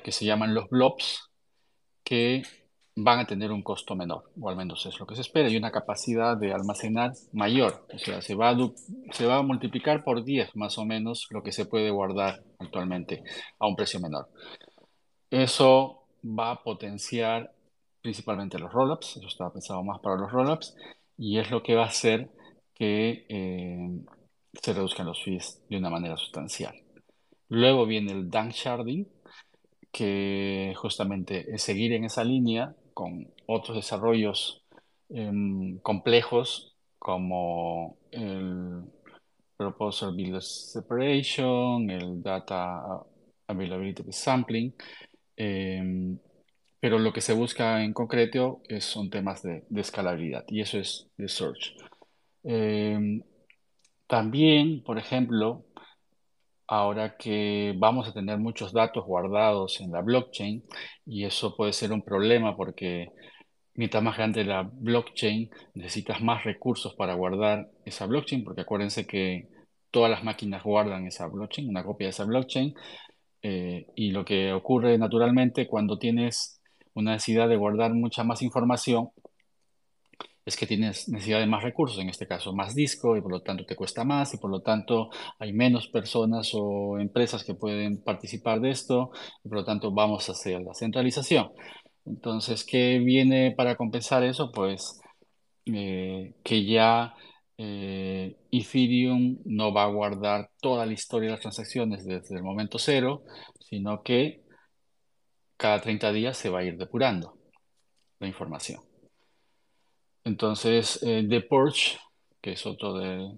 [0.02, 1.30] que se llaman los blobs
[2.02, 2.42] que
[2.96, 5.56] van a tener un costo menor, o al menos es lo que se espera, y
[5.56, 7.86] una capacidad de almacenar mayor.
[7.94, 8.56] O sea, se va a,
[9.12, 13.22] se va a multiplicar por 10 más o menos lo que se puede guardar actualmente
[13.58, 14.30] a un precio menor.
[15.30, 17.52] Eso va a potenciar
[18.00, 20.74] principalmente los rollups, eso estaba pensado más para los rollups,
[21.18, 22.30] y es lo que va a hacer
[22.74, 23.90] que eh,
[24.54, 26.74] se reduzcan los fees de una manera sustancial.
[27.48, 29.06] Luego viene el dank sharding,
[29.96, 34.62] que justamente es seguir en esa línea con otros desarrollos
[35.08, 38.82] em, complejos como el
[39.56, 42.82] Proposal Build Separation, el Data
[43.46, 44.74] Availability Sampling,
[45.36, 46.18] em,
[46.78, 51.08] pero lo que se busca en concreto es, son temas de, escalabilidad y eso es
[51.16, 51.74] de search.
[52.44, 53.22] Em,
[54.06, 55.64] también, por ejemplo,
[56.68, 60.64] ahora que vamos a tener muchos datos guardados en la blockchain
[61.06, 63.08] y eso puede ser un problema porque
[63.74, 69.48] mientras más grande la blockchain necesitas más recursos para guardar esa blockchain porque acuérdense que
[69.90, 72.74] todas las máquinas guardan esa blockchain, una copia de esa blockchain
[73.42, 76.60] eh, y lo que ocurre naturalmente cuando tienes
[76.94, 79.10] una necesidad de guardar mucha más información
[80.46, 83.42] es que tienes necesidad de más recursos, en este caso más disco, y por lo
[83.42, 88.02] tanto te cuesta más, y por lo tanto hay menos personas o empresas que pueden
[88.02, 89.10] participar de esto,
[89.44, 91.50] y por lo tanto vamos hacia la centralización.
[92.04, 94.52] Entonces, ¿qué viene para compensar eso?
[94.52, 95.00] Pues
[95.66, 97.14] eh, que ya
[97.58, 102.78] eh, Ethereum no va a guardar toda la historia de las transacciones desde el momento
[102.78, 103.24] cero,
[103.60, 104.42] sino que
[105.56, 107.36] cada 30 días se va a ir depurando
[108.20, 108.80] la información.
[110.26, 111.98] Entonces, eh, The Purge,
[112.40, 113.30] que es otro de,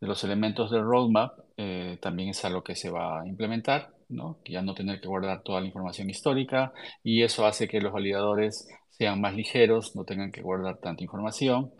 [0.00, 4.38] los elementos del roadmap, eh, también es algo que se va a implementar, ¿no?
[4.44, 6.72] Ya no tener que guardar toda la información histórica
[7.04, 11.72] y eso hace que los validadores sean más ligeros, no tengan que guardar tanta información.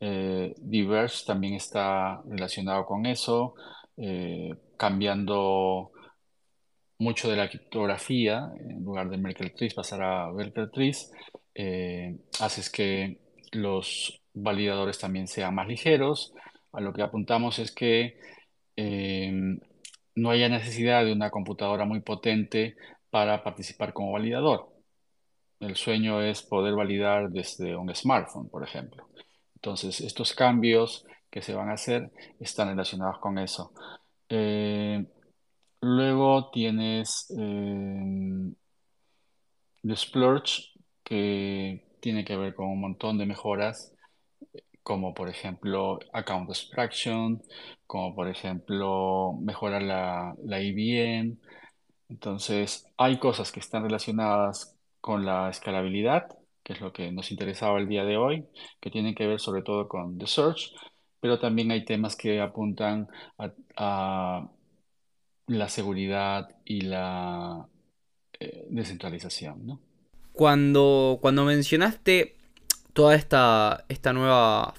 [0.00, 3.54] Eh, Diverse también está relacionado con eso,
[3.96, 5.92] eh, cambiando
[6.98, 11.10] mucho de la criptografía, en lugar de Merkle Trees pasar a Merkle Trees,
[12.40, 16.32] haces que los validadores también sean más ligeros.
[16.72, 18.18] A lo que apuntamos es que
[18.76, 19.32] eh,
[20.14, 22.76] no haya necesidad de una computadora muy potente
[23.10, 24.68] para participar como validador.
[25.60, 29.08] El sueño es poder validar desde un smartphone, por ejemplo.
[29.56, 33.72] Entonces, estos cambios que se van a hacer están relacionados con eso.
[34.28, 35.04] Eh,
[35.80, 38.52] luego tienes eh,
[39.82, 40.72] The Splurge,
[41.02, 43.92] que tiene que ver con un montón de mejoras,
[44.82, 47.42] como por ejemplo account extraction,
[47.86, 51.36] como por ejemplo mejorar la, la IBM.
[52.08, 56.28] Entonces, hay cosas que están relacionadas con la escalabilidad,
[56.62, 58.46] que es lo que nos interesaba el día de hoy,
[58.80, 60.72] que tienen que ver sobre todo con the search,
[61.20, 63.08] pero también hay temas que apuntan
[63.76, 64.48] a,
[65.46, 67.66] la seguridad y la
[68.38, 69.80] eh, descentralización, ¿no?
[70.38, 72.36] Cuando, cuando mencionaste
[72.92, 74.72] toda esta, esta nueva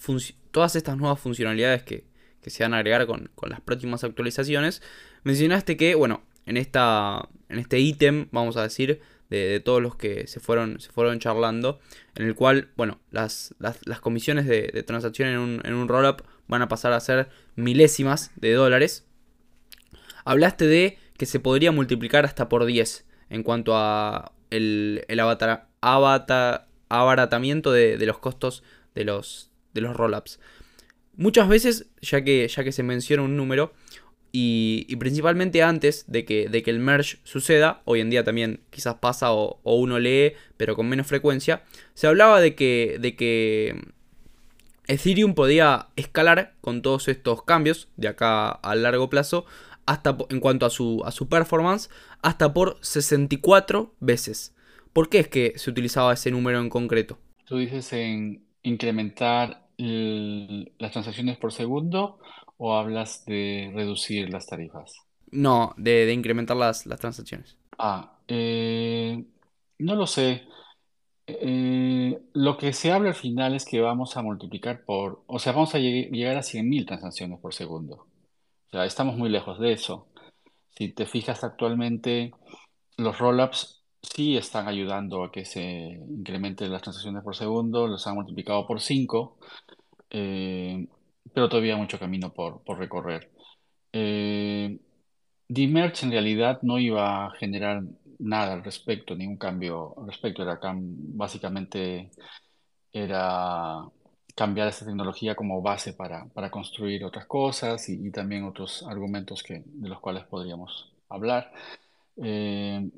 [0.51, 2.05] todas estas nuevas funcionalidades que,
[2.47, 4.81] se van a agregar con, las próximas actualizaciones,
[5.23, 10.27] mencionaste que, bueno, en, esta, en este ítem, vamos a decir, de, todos los que
[10.27, 11.81] se fueron, se fueron charlando,
[12.15, 16.61] en el cual, bueno, las, las, comisiones de, transacción en un, en un rollup van
[16.61, 19.05] a pasar a ser milésimas de dólares.
[20.23, 25.19] Hablaste de que se podría multiplicar hasta por 10 en cuanto a el, el
[26.89, 28.63] abaratamiento de, de, los costos
[28.95, 30.39] de los, de los rollups.
[31.15, 33.73] Muchas veces, ya que, ya que se menciona un número,
[34.31, 38.95] y, principalmente antes de que, de que, el merge suceda, hoy en día también quizás
[38.95, 41.63] pasa o, uno lee, pero con menos frecuencia,
[41.95, 43.81] se hablaba de que, de que
[44.87, 49.45] Ethereum podía escalar con todos estos cambios de acá a largo plazo,
[49.89, 51.89] hasta en cuanto a su, a su performance,
[52.21, 54.55] hasta por 64 veces.
[54.93, 57.17] ¿Por qué es que se utilizaba ese número en concreto?
[57.45, 62.19] Tú dices en incrementar las transacciones por segundo
[62.57, 64.93] o hablas de reducir las tarifas?
[65.31, 67.57] No, de, incrementar las, las, transacciones.
[67.79, 69.23] Ah, eh,
[69.79, 70.43] no lo sé.
[71.25, 75.53] Eh, lo que se habla al final es que vamos a multiplicar por, o sea,
[75.53, 78.08] vamos a llegar a 100.000 transacciones por segundo.
[78.69, 80.07] O sea, estamos muy lejos de eso.
[80.71, 82.31] Si te fijas actualmente,
[82.97, 88.15] los rollups sí están ayudando a que se incrementen las transacciones por segundo, los han
[88.15, 89.37] multiplicado por 5
[91.33, 93.31] pero todavía mucho camino por, por recorrer.
[93.93, 94.79] Eh,
[95.49, 97.83] merge en realidad no iba a generar
[98.19, 100.43] nada al respecto, ningún cambio al respecto.
[100.43, 102.11] Era básicamente
[102.91, 103.83] era
[104.39, 109.63] cambiar esta tecnología como base para, para construir otras cosas y, también otros argumentos que,
[109.65, 111.51] de los cuales podríamos hablar.
[112.15, 112.89] Eh,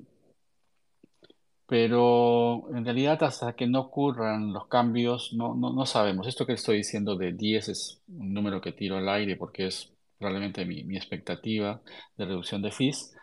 [1.66, 6.28] pero en realidad hasta que no ocurran los cambios no, no, no, sabemos.
[6.28, 9.92] Esto que estoy diciendo de 10 es un número que tiro al aire porque es
[10.20, 11.82] probablemente mi, mi expectativa
[12.18, 13.16] de reducción de fees,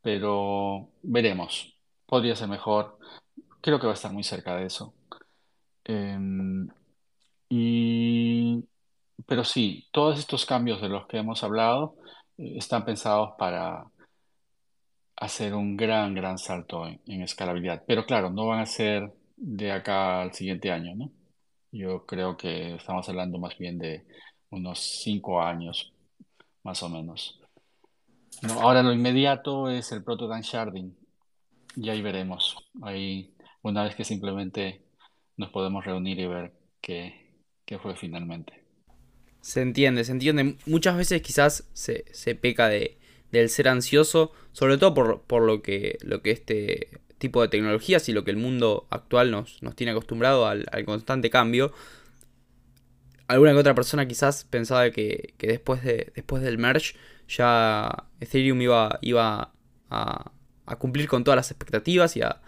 [0.00, 1.76] pero veremos.
[2.06, 2.98] Podría ser mejor.
[3.60, 4.94] Creo que va a estar muy cerca de eso.
[5.84, 6.68] Em,
[7.54, 8.64] y,
[9.26, 11.96] pero sí, todos estos cambios de los que hemos hablado
[12.38, 13.84] eh, están pensados para
[15.16, 17.84] hacer un gran, gran salto en, escalabilidad.
[17.86, 21.10] Pero claro, no van a ser de acá al siguiente año, ¿no?
[21.72, 24.06] Yo creo que estamos hablando más bien de
[24.48, 25.92] unos cinco años,
[26.62, 27.38] más o menos.
[28.60, 30.96] ahora lo inmediato es el proto sharding.
[31.76, 32.56] Y ahí veremos.
[32.80, 34.82] Ahí, una vez que simplemente
[35.36, 37.21] nos podemos reunir y ver qué,
[37.78, 38.52] fue finalmente.
[39.40, 40.56] Se entiende, se entiende.
[40.66, 42.98] Muchas veces quizás se, se peca de,
[43.32, 44.94] del ser ansioso, sobre todo
[45.26, 49.30] por, lo, que, lo que este tipo de tecnologías y lo que el mundo actual
[49.30, 51.72] nos, nos tiene acostumbrado al, constante cambio.
[53.26, 56.94] Alguna que otra persona quizás pensaba que, después, de, después del merge
[57.26, 59.54] ya Ethereum iba, iba
[59.88, 60.32] a,
[60.78, 62.40] cumplir con todas las expectativas y a,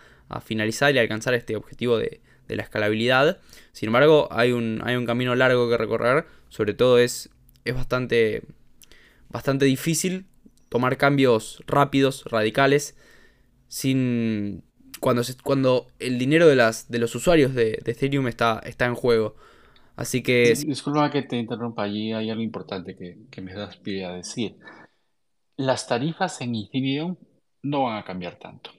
[0.45, 3.39] finalizar y alcanzar este objetivo de, de, la escalabilidad.
[3.73, 6.27] Sin embargo, hay un, hay un camino largo que recorrer.
[6.49, 7.31] Sobre todo es,
[7.65, 8.43] es bastante,
[9.29, 10.27] bastante difícil
[10.69, 12.97] tomar cambios rápidos, radicales,
[13.69, 14.65] sin
[15.01, 19.37] cuando, cuando el dinero de, las, de los usuarios de, Ethereum está, está en juego.
[19.97, 20.55] Así que...
[20.67, 24.57] Disculpa que te interrumpa allí, hay algo importante que, que me das pie a decir.
[25.57, 27.17] Las tarifas en Ethereum
[27.63, 28.71] no van a cambiar tanto.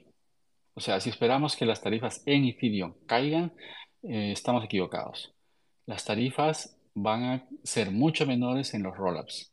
[0.75, 3.53] O sea, si esperamos que las tarifas en Ethereum caigan,
[4.03, 5.33] eh, estamos equivocados.
[5.85, 9.51] Las tarifas van a ser mucho menores en los rollups.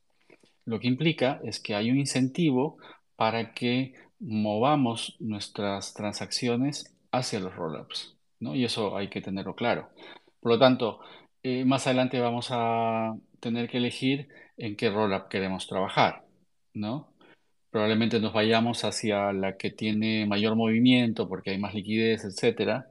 [0.64, 2.76] Lo que implica es que hay un incentivo
[3.16, 8.54] para que movamos nuestras transacciones hacia los rollups, ¿no?
[8.54, 9.90] Y eso hay que tenerlo claro.
[10.40, 11.00] Por lo tanto,
[11.42, 16.24] eh, más adelante vamos a tener que elegir en qué rollup queremos trabajar,
[16.74, 17.11] ¿no?
[17.72, 22.86] Probablemente nos vayamos hacia la que tiene mayor movimiento porque hay más liquidez, etcétera,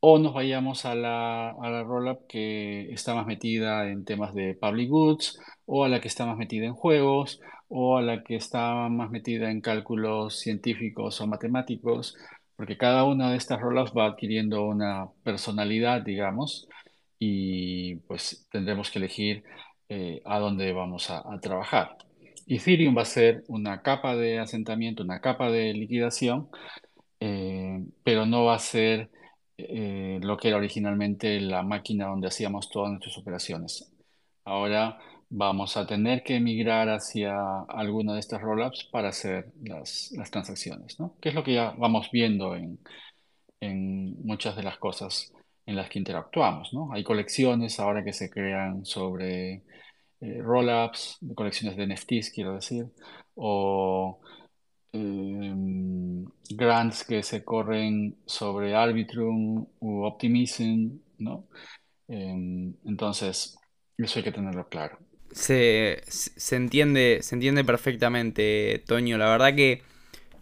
[0.00, 4.54] o nos vayamos a la, a la rollup que está más metida en temas de
[4.54, 8.36] public goods, o a la que está más metida en juegos, o a la que
[8.36, 12.16] está más metida en cálculos científicos o matemáticos,
[12.56, 16.68] porque cada una de estas rollups va adquiriendo una personalidad, digamos,
[17.18, 19.44] y pues tendremos que elegir
[19.88, 21.96] eh, a dónde vamos a, trabajar.
[22.56, 26.48] Ethereum va a ser una capa de asentamiento, una capa de liquidación,
[27.20, 29.10] eh, pero no va a ser
[29.56, 33.92] eh, lo que era originalmente la máquina donde hacíamos todas nuestras operaciones.
[34.44, 34.98] Ahora
[35.28, 37.36] vamos a tener que migrar hacia
[37.68, 41.14] alguna de estas rollups para hacer las, transacciones, ¿no?
[41.20, 42.78] Que es lo que ya vamos viendo en,
[44.24, 45.32] muchas de las cosas
[45.66, 46.92] en las que interactuamos, ¿no?
[46.92, 49.62] Hay colecciones ahora que se crean sobre
[50.20, 52.86] eh, rollups, colecciones de NFTs, quiero decir,
[53.34, 54.20] o
[54.92, 61.46] em, grants que se corren sobre Arbitrum u Optimism, ¿no?
[62.08, 63.58] Em, entonces,
[63.96, 64.98] eso hay que tenerlo claro.
[65.32, 69.16] Se, se entiende, se entiende perfectamente, Toño.
[69.16, 69.82] La verdad que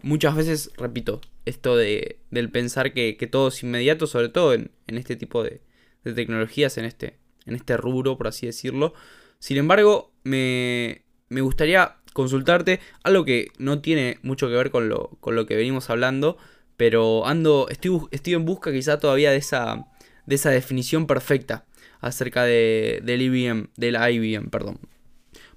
[0.01, 5.15] muchas veces, repito, esto de, del pensar que, todo es inmediato, sobre todo en, este
[5.15, 5.61] tipo de,
[6.03, 8.93] tecnologías, en este, en este rubro, por así decirlo.
[9.39, 15.09] Sin embargo, me, me gustaría consultarte algo que no tiene mucho que ver con lo,
[15.21, 16.37] con lo que venimos hablando,
[16.75, 19.87] pero ando, estoy, estoy en busca quizá todavía de esa,
[20.25, 21.65] de esa definición perfecta
[22.01, 24.79] acerca de, del IBM, del IBM, perdón.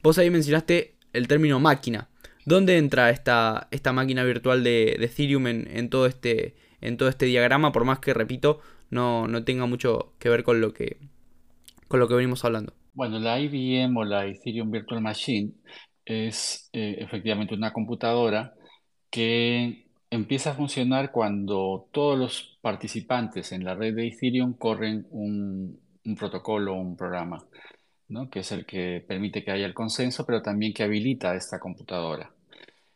[0.02, 2.08] Vos ahí mencionaste el término máquina.
[2.44, 7.70] ¿Dónde entra esta, esta máquina virtual de, Ethereum en, todo este, en todo este diagrama?
[7.70, 8.60] Por más que, repito,
[8.90, 10.98] no, no tenga mucho que ver con lo que,
[11.86, 12.74] con lo que venimos hablando.
[12.94, 15.52] Bueno, la IBM o la Ethereum Virtual Machine
[16.04, 18.54] es eh, efectivamente una computadora
[19.10, 25.80] que empieza a funcionar cuando todos los participantes en la red de Ethereum corren un,
[26.04, 27.46] un protocolo o un programa,
[28.08, 28.28] ¿no?
[28.30, 32.32] que es el que permite que haya el consenso, pero también que habilita esta computadora.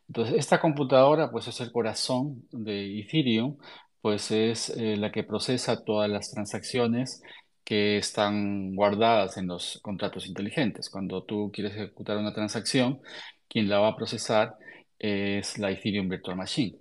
[0.09, 3.57] Entonces, esta computadora pues es el corazón de Ethereum,
[4.01, 7.23] pues es eh, la que procesa todas las transacciones
[7.67, 10.89] que están guardadas en los contratos inteligentes.
[10.91, 13.01] Cuando tú quieres ejecutar una transacción,
[13.49, 14.57] quien la va a procesar
[14.99, 16.79] es la Ethereum Virtual Machine,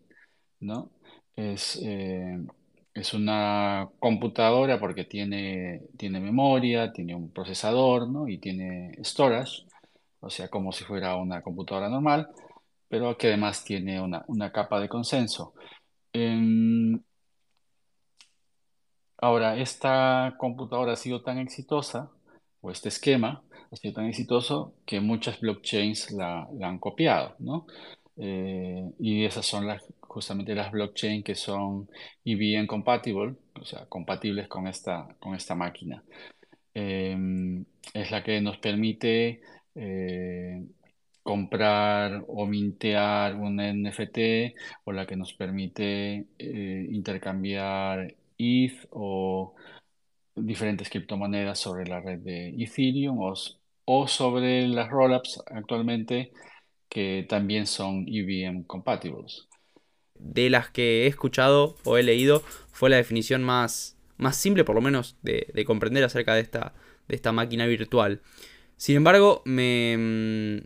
[0.60, 0.92] ¿no?
[1.36, 2.38] Es, eh,
[2.94, 8.28] es una computadora porque tiene, tiene memoria, tiene un procesador, ¿no?
[8.28, 9.66] Y tiene storage,
[10.20, 12.30] o sea, como si fuera una computadora normal,
[12.88, 15.56] pero que además tiene una, capa de consenso.
[16.14, 17.02] Em,
[19.18, 22.12] ahora, esta computadora ha sido tan exitosa,
[22.62, 27.66] o este esquema ha sido tan exitoso, que muchas blockchains la, han copiado, ¿no?
[28.18, 31.90] Eh, y esas son las, justamente las blockchains que son
[32.24, 36.04] EVM compatible, o sea, compatibles con esta, con esta máquina.
[36.74, 39.42] Em, es la que nos permite
[39.76, 40.66] eh,
[41.24, 44.20] comprar o mintear un NFT
[44.86, 49.56] o la que nos permite eh, intercambiar ETH o
[50.36, 53.34] diferentes criptomonedas sobre la red de Ethereum o,
[53.86, 56.32] o sobre las rollups actualmente
[56.90, 59.48] que también son EVM compatibles
[60.20, 64.76] de las que he escuchado o he leído fue la definición más, más simple, por
[64.76, 66.74] lo menos, de, comprender acerca de esta,
[67.08, 68.22] de esta máquina virtual.
[68.78, 70.60] Sin embargo, me,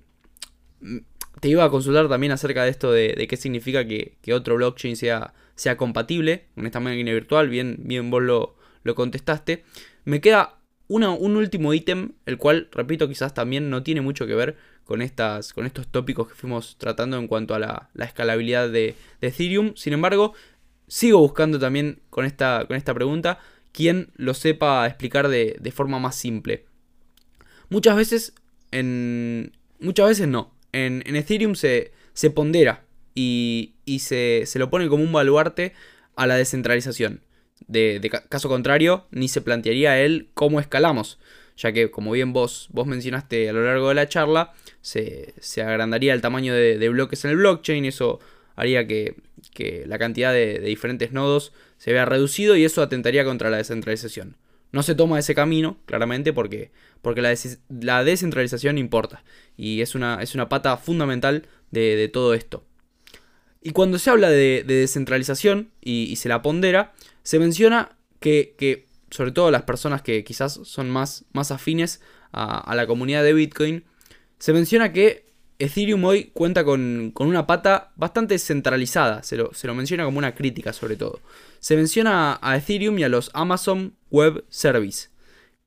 [0.82, 0.98] mm,
[1.40, 5.34] te iba a consultar también acerca de esto de, qué significa que, otro blockchain sea,
[5.60, 7.50] sea compatible con esta máquina virtual.
[7.50, 9.66] Bien, bien vos lo, lo contestaste.
[10.06, 10.56] Me queda
[10.88, 11.04] un
[11.36, 14.56] último ítem, el cual, repito, quizás también no tiene mucho que ver
[14.86, 19.74] con, estas, con estos tópicos que fuimos tratando en cuanto a la, escalabilidad de, Ethereum.
[19.76, 20.34] Sin embargo,
[20.88, 23.40] sigo buscando también con esta, con esta pregunta
[23.74, 26.66] quien lo sepa explicar de, forma más simple.
[27.70, 28.34] Muchas veces,
[28.72, 30.56] en, muchas veces no.
[30.72, 32.86] En, Ethereum se, se pondera
[33.86, 35.74] y, se, se lo pone como un baluarte
[36.16, 37.22] a la descentralización.
[37.68, 38.00] De,
[38.30, 41.20] caso contrario, ni se plantearía él cómo escalamos,
[41.58, 46.14] ya que como bien vos, vos mencionaste a lo largo de la charla, se, agrandaría
[46.14, 48.20] el tamaño de, bloques en el blockchain, eso
[48.56, 49.16] haría que,
[49.86, 54.38] la cantidad de, diferentes nodos se vea reducido y eso atentaría contra la descentralización.
[54.72, 59.24] No se toma ese camino, claramente, porque, porque la, descentralización importa
[59.58, 62.64] y es una, es una pata fundamental de, todo esto.
[63.62, 66.94] Y cuando se habla de, descentralización y, se la pondera,
[67.24, 72.02] se menciona que, sobre todo las personas que quizás son más, más afines
[72.32, 73.84] a, la comunidad de Bitcoin,
[74.38, 75.26] se menciona que
[75.60, 80.36] Ethereum hoy cuenta con, una pata bastante centralizada, se lo, se lo, menciona como una
[80.36, 81.20] crítica sobre todo.
[81.60, 85.10] Se menciona a Ethereum y a los Amazon Web Service.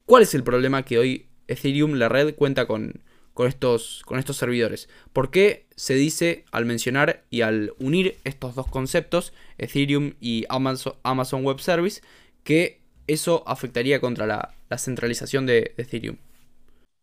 [0.06, 3.02] ¿Cuál es el problema que hoy Ethereum, la red, cuenta con,
[3.34, 4.88] con estos, con estos servidores.
[5.12, 11.44] ¿Por qué se dice al mencionar y al unir estos dos conceptos, Ethereum y Amazon,
[11.44, 12.02] Web Service,
[12.44, 16.16] que eso afectaría contra la, centralización de, Ethereum?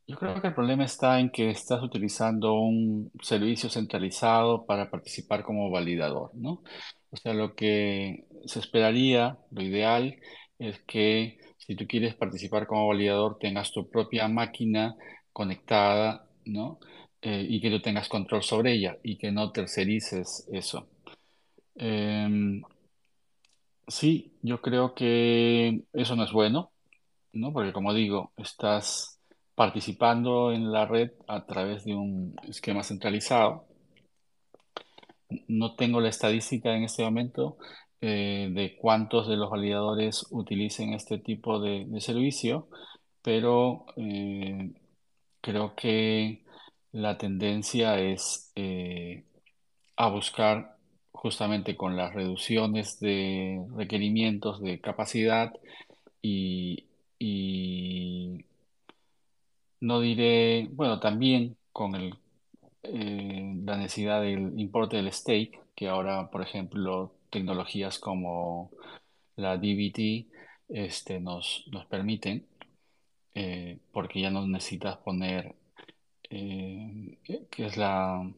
[0.07, 5.43] Yo creo que el problema está en que estás utilizando un servicio centralizado para participar
[5.43, 6.63] como validador, ¿no?
[7.11, 10.17] O sea, lo que se esperaría, lo ideal,
[10.57, 14.95] es que si tú quieres participar como validador, tengas tu propia máquina
[15.39, 16.79] conectada, ¿no?
[17.21, 20.87] Eh, y que tú tengas control sobre ella y que no tercerices eso.
[21.75, 22.61] Em,
[23.87, 26.71] sí, yo creo que eso no es bueno,
[27.33, 27.53] ¿no?
[27.53, 29.19] Porque como digo, estás
[29.55, 33.69] participando en la red a través de un esquema centralizado
[35.47, 37.57] no tengo la estadística en este momento
[38.01, 42.67] eh, de cuántos de los validadores utilicen este tipo de, servicio,
[43.21, 44.71] pero eh,
[45.41, 46.43] creo que
[46.91, 49.23] la tendencia es eh,
[49.95, 50.77] a buscar
[51.11, 55.53] justamente con las reducciones de requerimientos de capacidad
[56.21, 56.85] y,
[59.81, 62.15] no diré, bueno, también con el,
[62.83, 68.71] eh, la necesidad del importe del stake, que ahora, por ejemplo, tecnologías como
[69.35, 70.27] la DBT
[70.69, 72.45] este, nos, nos permiten,
[73.33, 75.55] eh, porque ya no necesitas poner,
[76.29, 77.17] eh,
[77.49, 78.29] que es la,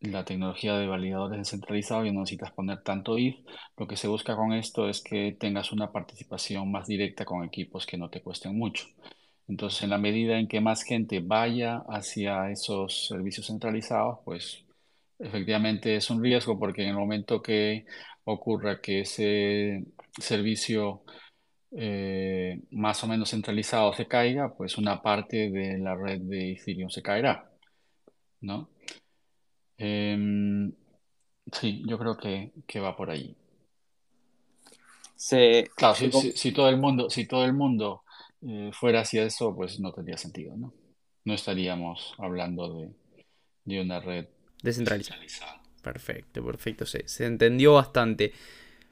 [0.00, 3.36] la tecnología de validadores descentralizados, ya no necesitas poner tanto if.
[3.76, 7.86] Lo que se busca con esto es que tengas una participación más directa con equipos
[7.86, 8.86] que no te cuesten mucho.
[9.48, 14.64] Entonces, en la medida en que más gente vaya hacia esos servicios centralizados, pues
[15.18, 17.86] efectivamente es un riesgo porque en el momento que
[18.24, 19.84] ocurra que ese
[20.18, 21.02] servicio
[21.72, 26.90] eh, más o menos centralizado se caiga, pues una parte de la red de Ethereum
[26.90, 27.50] se caerá,
[28.42, 28.70] ¿no?
[29.78, 30.72] Em,
[31.52, 33.36] sí, yo creo que, que va por ahí.
[35.16, 38.02] Se, Claro, se si, si- si todo el mundo, si todo el mundo
[38.42, 40.72] eh, fuera hacia eso, pues no tendría sentido, ¿no?
[41.24, 42.90] No estaríamos hablando de,
[43.64, 44.26] de una red
[44.62, 45.14] descentraliza.
[45.14, 45.62] descentralizada.
[45.82, 46.86] Perfecto, perfecto.
[46.86, 48.32] Se, se entendió bastante.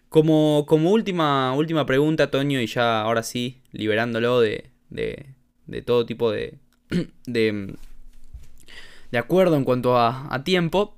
[0.09, 5.27] Como, como última, última pregunta, Toño, y ya ahora sí, liberándolo de, de,
[5.67, 6.59] de todo tipo de,
[7.27, 7.75] de,
[9.11, 10.97] de acuerdo en cuanto a, a tiempo,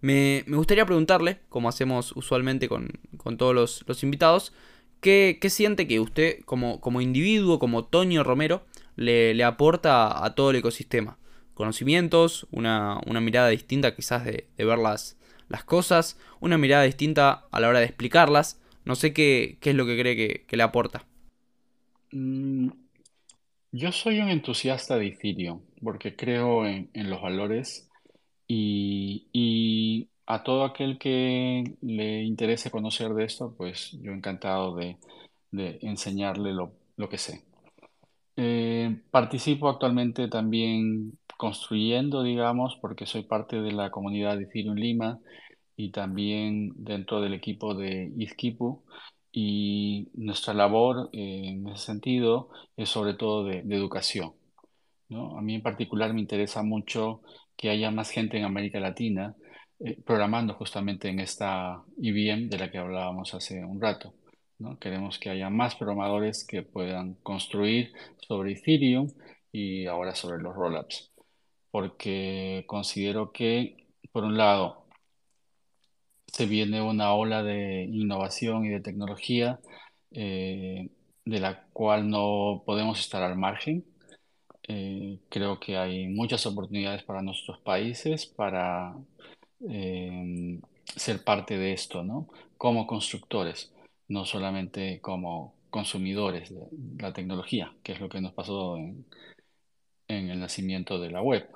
[0.00, 4.52] me, me gustaría preguntarle, como hacemos usualmente con, con todos los, los invitados,
[5.00, 8.64] ¿qué, qué siente que usted, como, como individuo, como Toño Romero,
[8.96, 11.18] le, le aporta a todo el ecosistema?
[11.54, 14.64] Conocimientos, una, una mirada distinta quizás de, de
[15.52, 18.58] las cosas, una mirada distinta a la hora de explicarlas.
[18.86, 21.04] No sé qué, qué es lo que cree que, le aporta.
[22.10, 22.70] Mm,
[23.70, 27.90] yo soy un entusiasta de Ethereum porque creo en, los valores
[28.48, 34.96] y, y a todo aquel que le interese conocer de esto, pues yo encantado de,
[35.50, 37.42] de enseñarle lo, lo que sé.
[38.36, 45.18] Eh, participo actualmente también construyendo, digamos, porque soy parte de la comunidad de Ethereum Lima
[45.76, 48.84] y también dentro del equipo de Izquipu.
[49.32, 54.34] Y nuestra labor eh, en ese sentido es sobre todo de, educación,
[55.08, 55.36] ¿no?
[55.36, 57.22] A mí en particular me interesa mucho
[57.56, 59.34] que haya más gente en América Latina
[59.80, 64.14] eh, programando justamente en esta IBM de la que hablábamos hace un rato,
[64.60, 64.78] ¿no?
[64.78, 67.92] Queremos que haya más programadores que puedan construir
[68.28, 69.08] sobre Ethereum
[69.50, 71.11] y ahora sobre los rollups,
[71.72, 74.86] porque considero que, por un lado,
[76.26, 79.60] se viene una ola de innovación y de tecnología
[80.12, 80.90] eh,
[81.24, 83.84] de la cual no podemos estar al margen.
[84.68, 88.94] Eh, creo que hay muchas oportunidades para nuestros países para
[89.68, 90.60] eh,
[90.96, 92.28] ser parte de esto, ¿no?
[92.58, 93.72] Como constructores,
[94.08, 96.68] no solamente como consumidores de
[96.98, 99.06] la tecnología, que es lo que nos pasó en,
[100.08, 101.48] en el nacimiento de la web.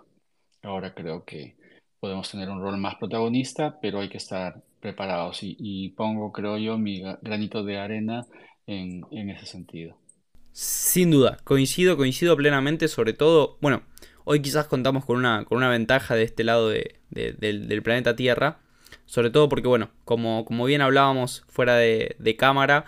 [0.66, 1.56] Ahora creo que
[2.00, 6.78] podemos tener un rol más protagonista, pero hay que estar preparados y, pongo, creo yo,
[6.78, 8.26] mi gra- granito de arena
[8.66, 9.96] en, en ese sentido.
[10.52, 13.82] Sin duda, coincido, coincido plenamente, sobre todo, bueno,
[14.24, 17.82] hoy quizás contamos con una, con una ventaja de este lado de- de- del, del
[17.82, 18.60] planeta Tierra,
[19.04, 22.86] sobre todo porque, bueno, como, como bien hablábamos fuera de cámara,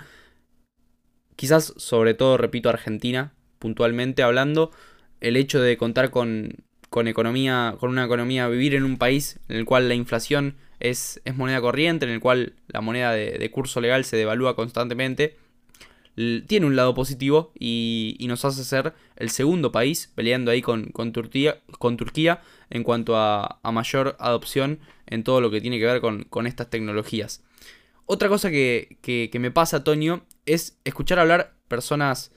[1.37, 4.70] quizás sobre todo, repito, Argentina, puntualmente hablando,
[5.20, 6.57] el hecho de contar con,
[6.99, 11.20] con economía, con una economía, vivir en un país en el cual la inflación es,
[11.24, 15.36] es moneda corriente, en el cual la moneda de, curso legal se devalúa constantemente,
[16.49, 20.86] tiene un lado positivo y, y nos hace ser el segundo país peleando ahí con,
[20.86, 22.40] con Turquía, con Turquía
[22.70, 26.49] en cuanto a, a mayor adopción en todo lo que tiene que ver con, con
[26.49, 27.44] estas tecnologías.
[28.07, 32.32] Otra cosa que, que- que me pasa, Toño, es escuchar hablar personas,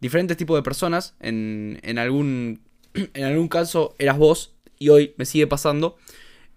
[0.00, 1.16] diferentes tipos de personas.
[1.18, 2.60] En, en algún,
[3.14, 5.96] en algún caso eras vos y hoy me sigue pasando.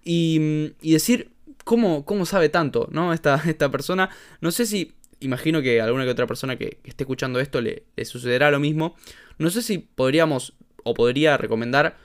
[0.04, 1.32] Y, y decir,
[1.66, 3.14] ¿cómo, ¿cómo sabe tanto, no?
[3.14, 4.10] Esta, esta persona.
[4.42, 8.52] No sé si, imagino que alguna que otra persona que, esté escuchando esto le, sucederá
[8.52, 8.96] lo mismo.
[9.38, 11.98] No sé si podríamos o podría recomendar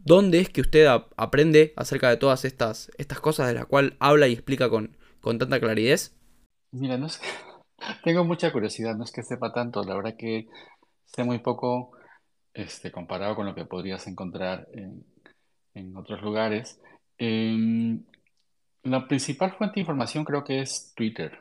[0.00, 3.94] dónde es que usted ap- aprende acerca de todas estas, estas cosas de las cuales
[4.00, 6.00] habla y explica con, con tanta claridad.
[6.72, 7.28] Mira, no es que
[8.04, 10.48] tengo mucha curiosidad, no es que sepa tanto, la verdad que
[11.06, 11.92] sé muy poco
[12.58, 15.04] este, comparado con lo que podrías encontrar en,
[15.96, 16.80] otros lugares.
[17.18, 18.04] Em,
[18.82, 21.40] La principal fuente de información creo que es Twitter,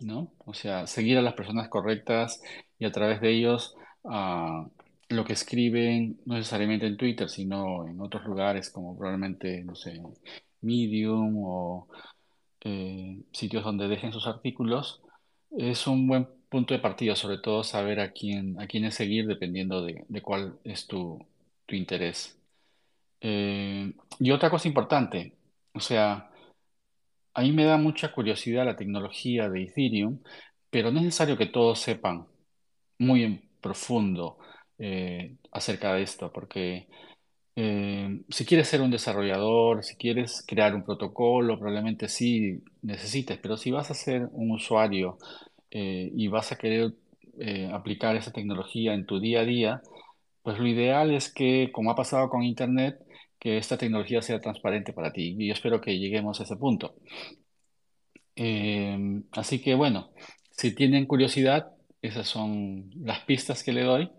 [0.00, 0.32] ¿no?
[0.46, 2.42] O sea, seguir a las personas correctas
[2.78, 4.66] y a través de ellos ah,
[5.08, 10.00] lo que escriben, no necesariamente en Twitter, sino en otros lugares como probablemente, no sé,
[10.62, 11.88] Medium o
[12.62, 15.02] eh, sitios donde dejen sus artículos,
[15.50, 19.82] es un buen punto de partida, sobre todo saber a quién, a quiénes seguir dependiendo
[19.84, 21.18] de, de cuál es tu,
[21.66, 22.38] tu interés.
[23.20, 25.36] Eh, y otra cosa importante,
[25.74, 26.30] o sea,
[27.34, 30.20] a mí me da mucha curiosidad la tecnología de Ethereum,
[30.70, 32.26] pero no es necesario que todos sepan
[32.98, 34.38] muy en profundo
[34.78, 36.88] eh, acerca de esto, porque
[37.56, 43.56] eh, si quieres ser un desarrollador, si quieres crear un protocolo, probablemente sí necesites, pero
[43.56, 45.18] si vas a ser un usuario
[45.70, 46.92] eh, y vas a querer
[47.72, 49.82] aplicar esa tecnología en tu día a día,
[50.42, 52.98] pues lo ideal es que, como ha pasado con Internet,
[53.38, 55.36] que esta tecnología sea transparente para ti.
[55.38, 56.96] Y yo espero que lleguemos a ese punto.
[58.34, 60.10] Eh, así que bueno,
[60.50, 64.10] si tienen curiosidad, esas son las pistas que le doy,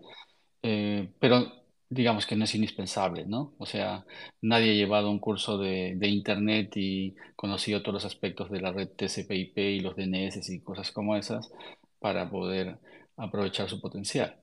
[0.62, 1.59] eh, pero
[1.90, 3.54] digamos que no es indispensable, ¿no?
[3.58, 4.06] O sea,
[4.40, 8.72] nadie ha llevado un curso de, de Internet y conocido todos los aspectos de la
[8.72, 11.52] red TCP/IP y los DNS y cosas como esas
[11.98, 12.78] para poder
[13.16, 14.36] aprovechar su potencial.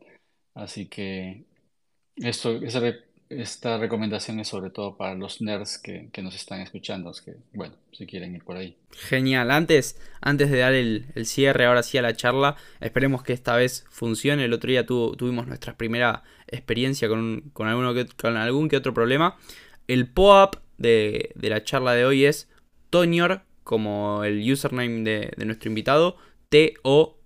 [0.53, 1.45] Así que
[2.17, 2.81] esto, esa,
[3.29, 8.05] esta recomendación es sobre todo para los nerds que, nos están escuchando, que, bueno, si
[8.05, 8.77] quieren ir por ahí.
[8.91, 13.55] Genial, antes, antes de dar el, cierre ahora sí a la charla, esperemos que esta
[13.55, 14.45] vez funcione.
[14.45, 18.93] El otro día tuvimos nuestra primera experiencia con, con, alguno que, con algún que otro
[18.93, 19.37] problema.
[19.87, 22.49] El POAP de, de la charla de hoy es
[22.89, 26.17] Tonior, como el username de, de nuestro invitado,
[26.49, 27.17] T-O-N-I-O-R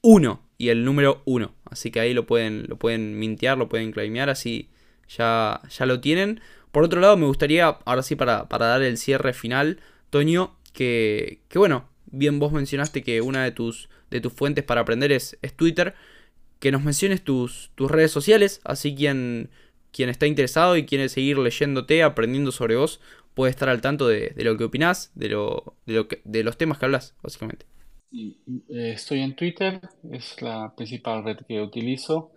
[0.00, 1.54] 1 y el número 1.
[1.70, 4.68] Así que ahí lo pueden, lo pueden mintear, lo pueden claimear, así
[5.08, 6.40] ya, ya lo tienen.
[6.72, 11.58] Por otro lado, me gustaría, ahora sí, para, dar el cierre final, Toño, que, que,
[11.58, 15.54] bueno, bien vos mencionaste que una de tus, de tus fuentes para aprender es, es
[15.54, 15.94] Twitter,
[16.60, 19.50] que nos menciones tus, tus redes sociales, así quien,
[19.92, 23.00] quien está interesado y quiere seguir leyéndote, aprendiendo sobre vos,
[23.34, 26.58] puede estar al tanto de, lo que opinás, de, lo, de, lo que, de los
[26.58, 27.66] temas que hablas, básicamente.
[28.12, 28.36] Eh,
[28.94, 29.80] estoy en Twitter,
[30.10, 32.32] es la principal red que utilizo.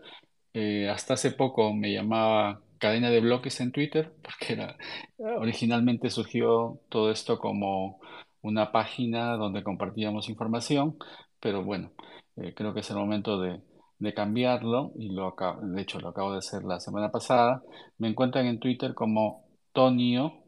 [0.53, 4.77] Eh, hasta hace poco me llamaba cadena de bloques en Twitter, porque era,
[5.19, 7.99] originalmente surgió todo esto como
[8.41, 10.97] una página donde compartíamos información,
[11.39, 11.91] pero bueno,
[12.37, 13.61] eh, creo que es el momento de,
[13.99, 17.63] de cambiarlo y lo de hecho lo acabo de hacer la semana pasada.
[17.97, 20.43] Me encuentran en Twitter como Tonio,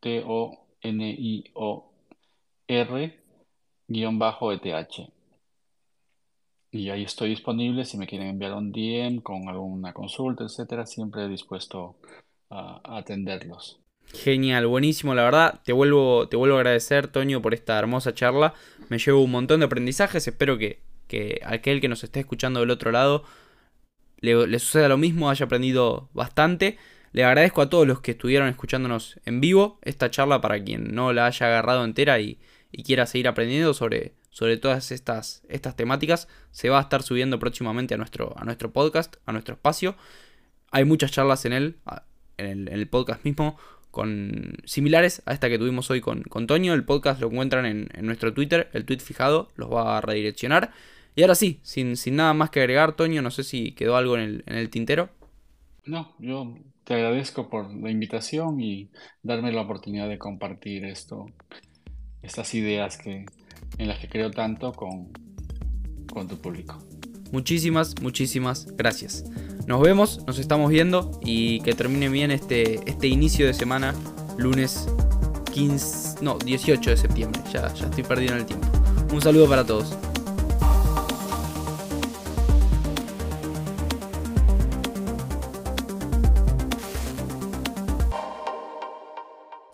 [0.00, 0.56] T-O-N-I-O-R
[3.88, 5.10] guion bajo ETH.
[6.70, 11.28] Y ahí estoy disponible si me quieren enviar un DM con alguna consulta, etcétera, siempre
[11.28, 11.96] dispuesto
[12.50, 13.80] a, atenderlos.
[14.12, 15.60] Genial, buenísimo, la verdad.
[15.64, 18.54] Te vuelvo, te vuelvo a agradecer, Toño, por esta hermosa charla.
[18.88, 20.28] Me llevo un montón de aprendizajes.
[20.28, 23.24] Espero que, que aquel que nos esté escuchando del otro lado
[24.18, 26.78] le, le, suceda lo mismo, haya aprendido bastante.
[27.12, 31.12] Le agradezco a todos los que estuvieron escuchándonos en vivo esta charla para quien no
[31.12, 32.38] la haya agarrado entera y,
[32.72, 37.38] y quiera seguir aprendiendo sobre, sobre todas estas, estas temáticas, se va a estar subiendo
[37.38, 39.96] próximamente a nuestro, a nuestro podcast, a nuestro espacio.
[40.70, 41.76] Hay muchas charlas en él,
[42.36, 43.56] en el, podcast mismo,
[43.90, 46.74] con similares a esta que tuvimos hoy con, con Toño.
[46.74, 50.72] El podcast lo encuentran en, nuestro Twitter, el tweet fijado los va a redireccionar.
[51.14, 54.16] Y ahora sí, sin, sin nada más que agregar, Toño, no sé si quedó algo
[54.16, 55.08] en el, en el tintero.
[55.86, 58.90] No, yo te agradezco por la invitación y
[59.22, 61.26] darme la oportunidad de compartir esto
[62.22, 63.26] estas ideas que,
[63.78, 65.08] en las que creo tanto con,
[66.12, 66.78] con tu público.
[67.32, 69.24] Muchísimas, muchísimas gracias.
[69.66, 73.94] Nos vemos, nos estamos viendo y que termine bien este, este inicio de semana,
[74.38, 74.88] lunes
[75.52, 77.40] 15, no, 18 de septiembre.
[77.52, 78.68] Ya, ya estoy perdido en el tiempo.
[79.12, 79.96] Un saludo para todos.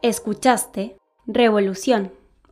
[0.01, 2.12] Escuchaste Revolución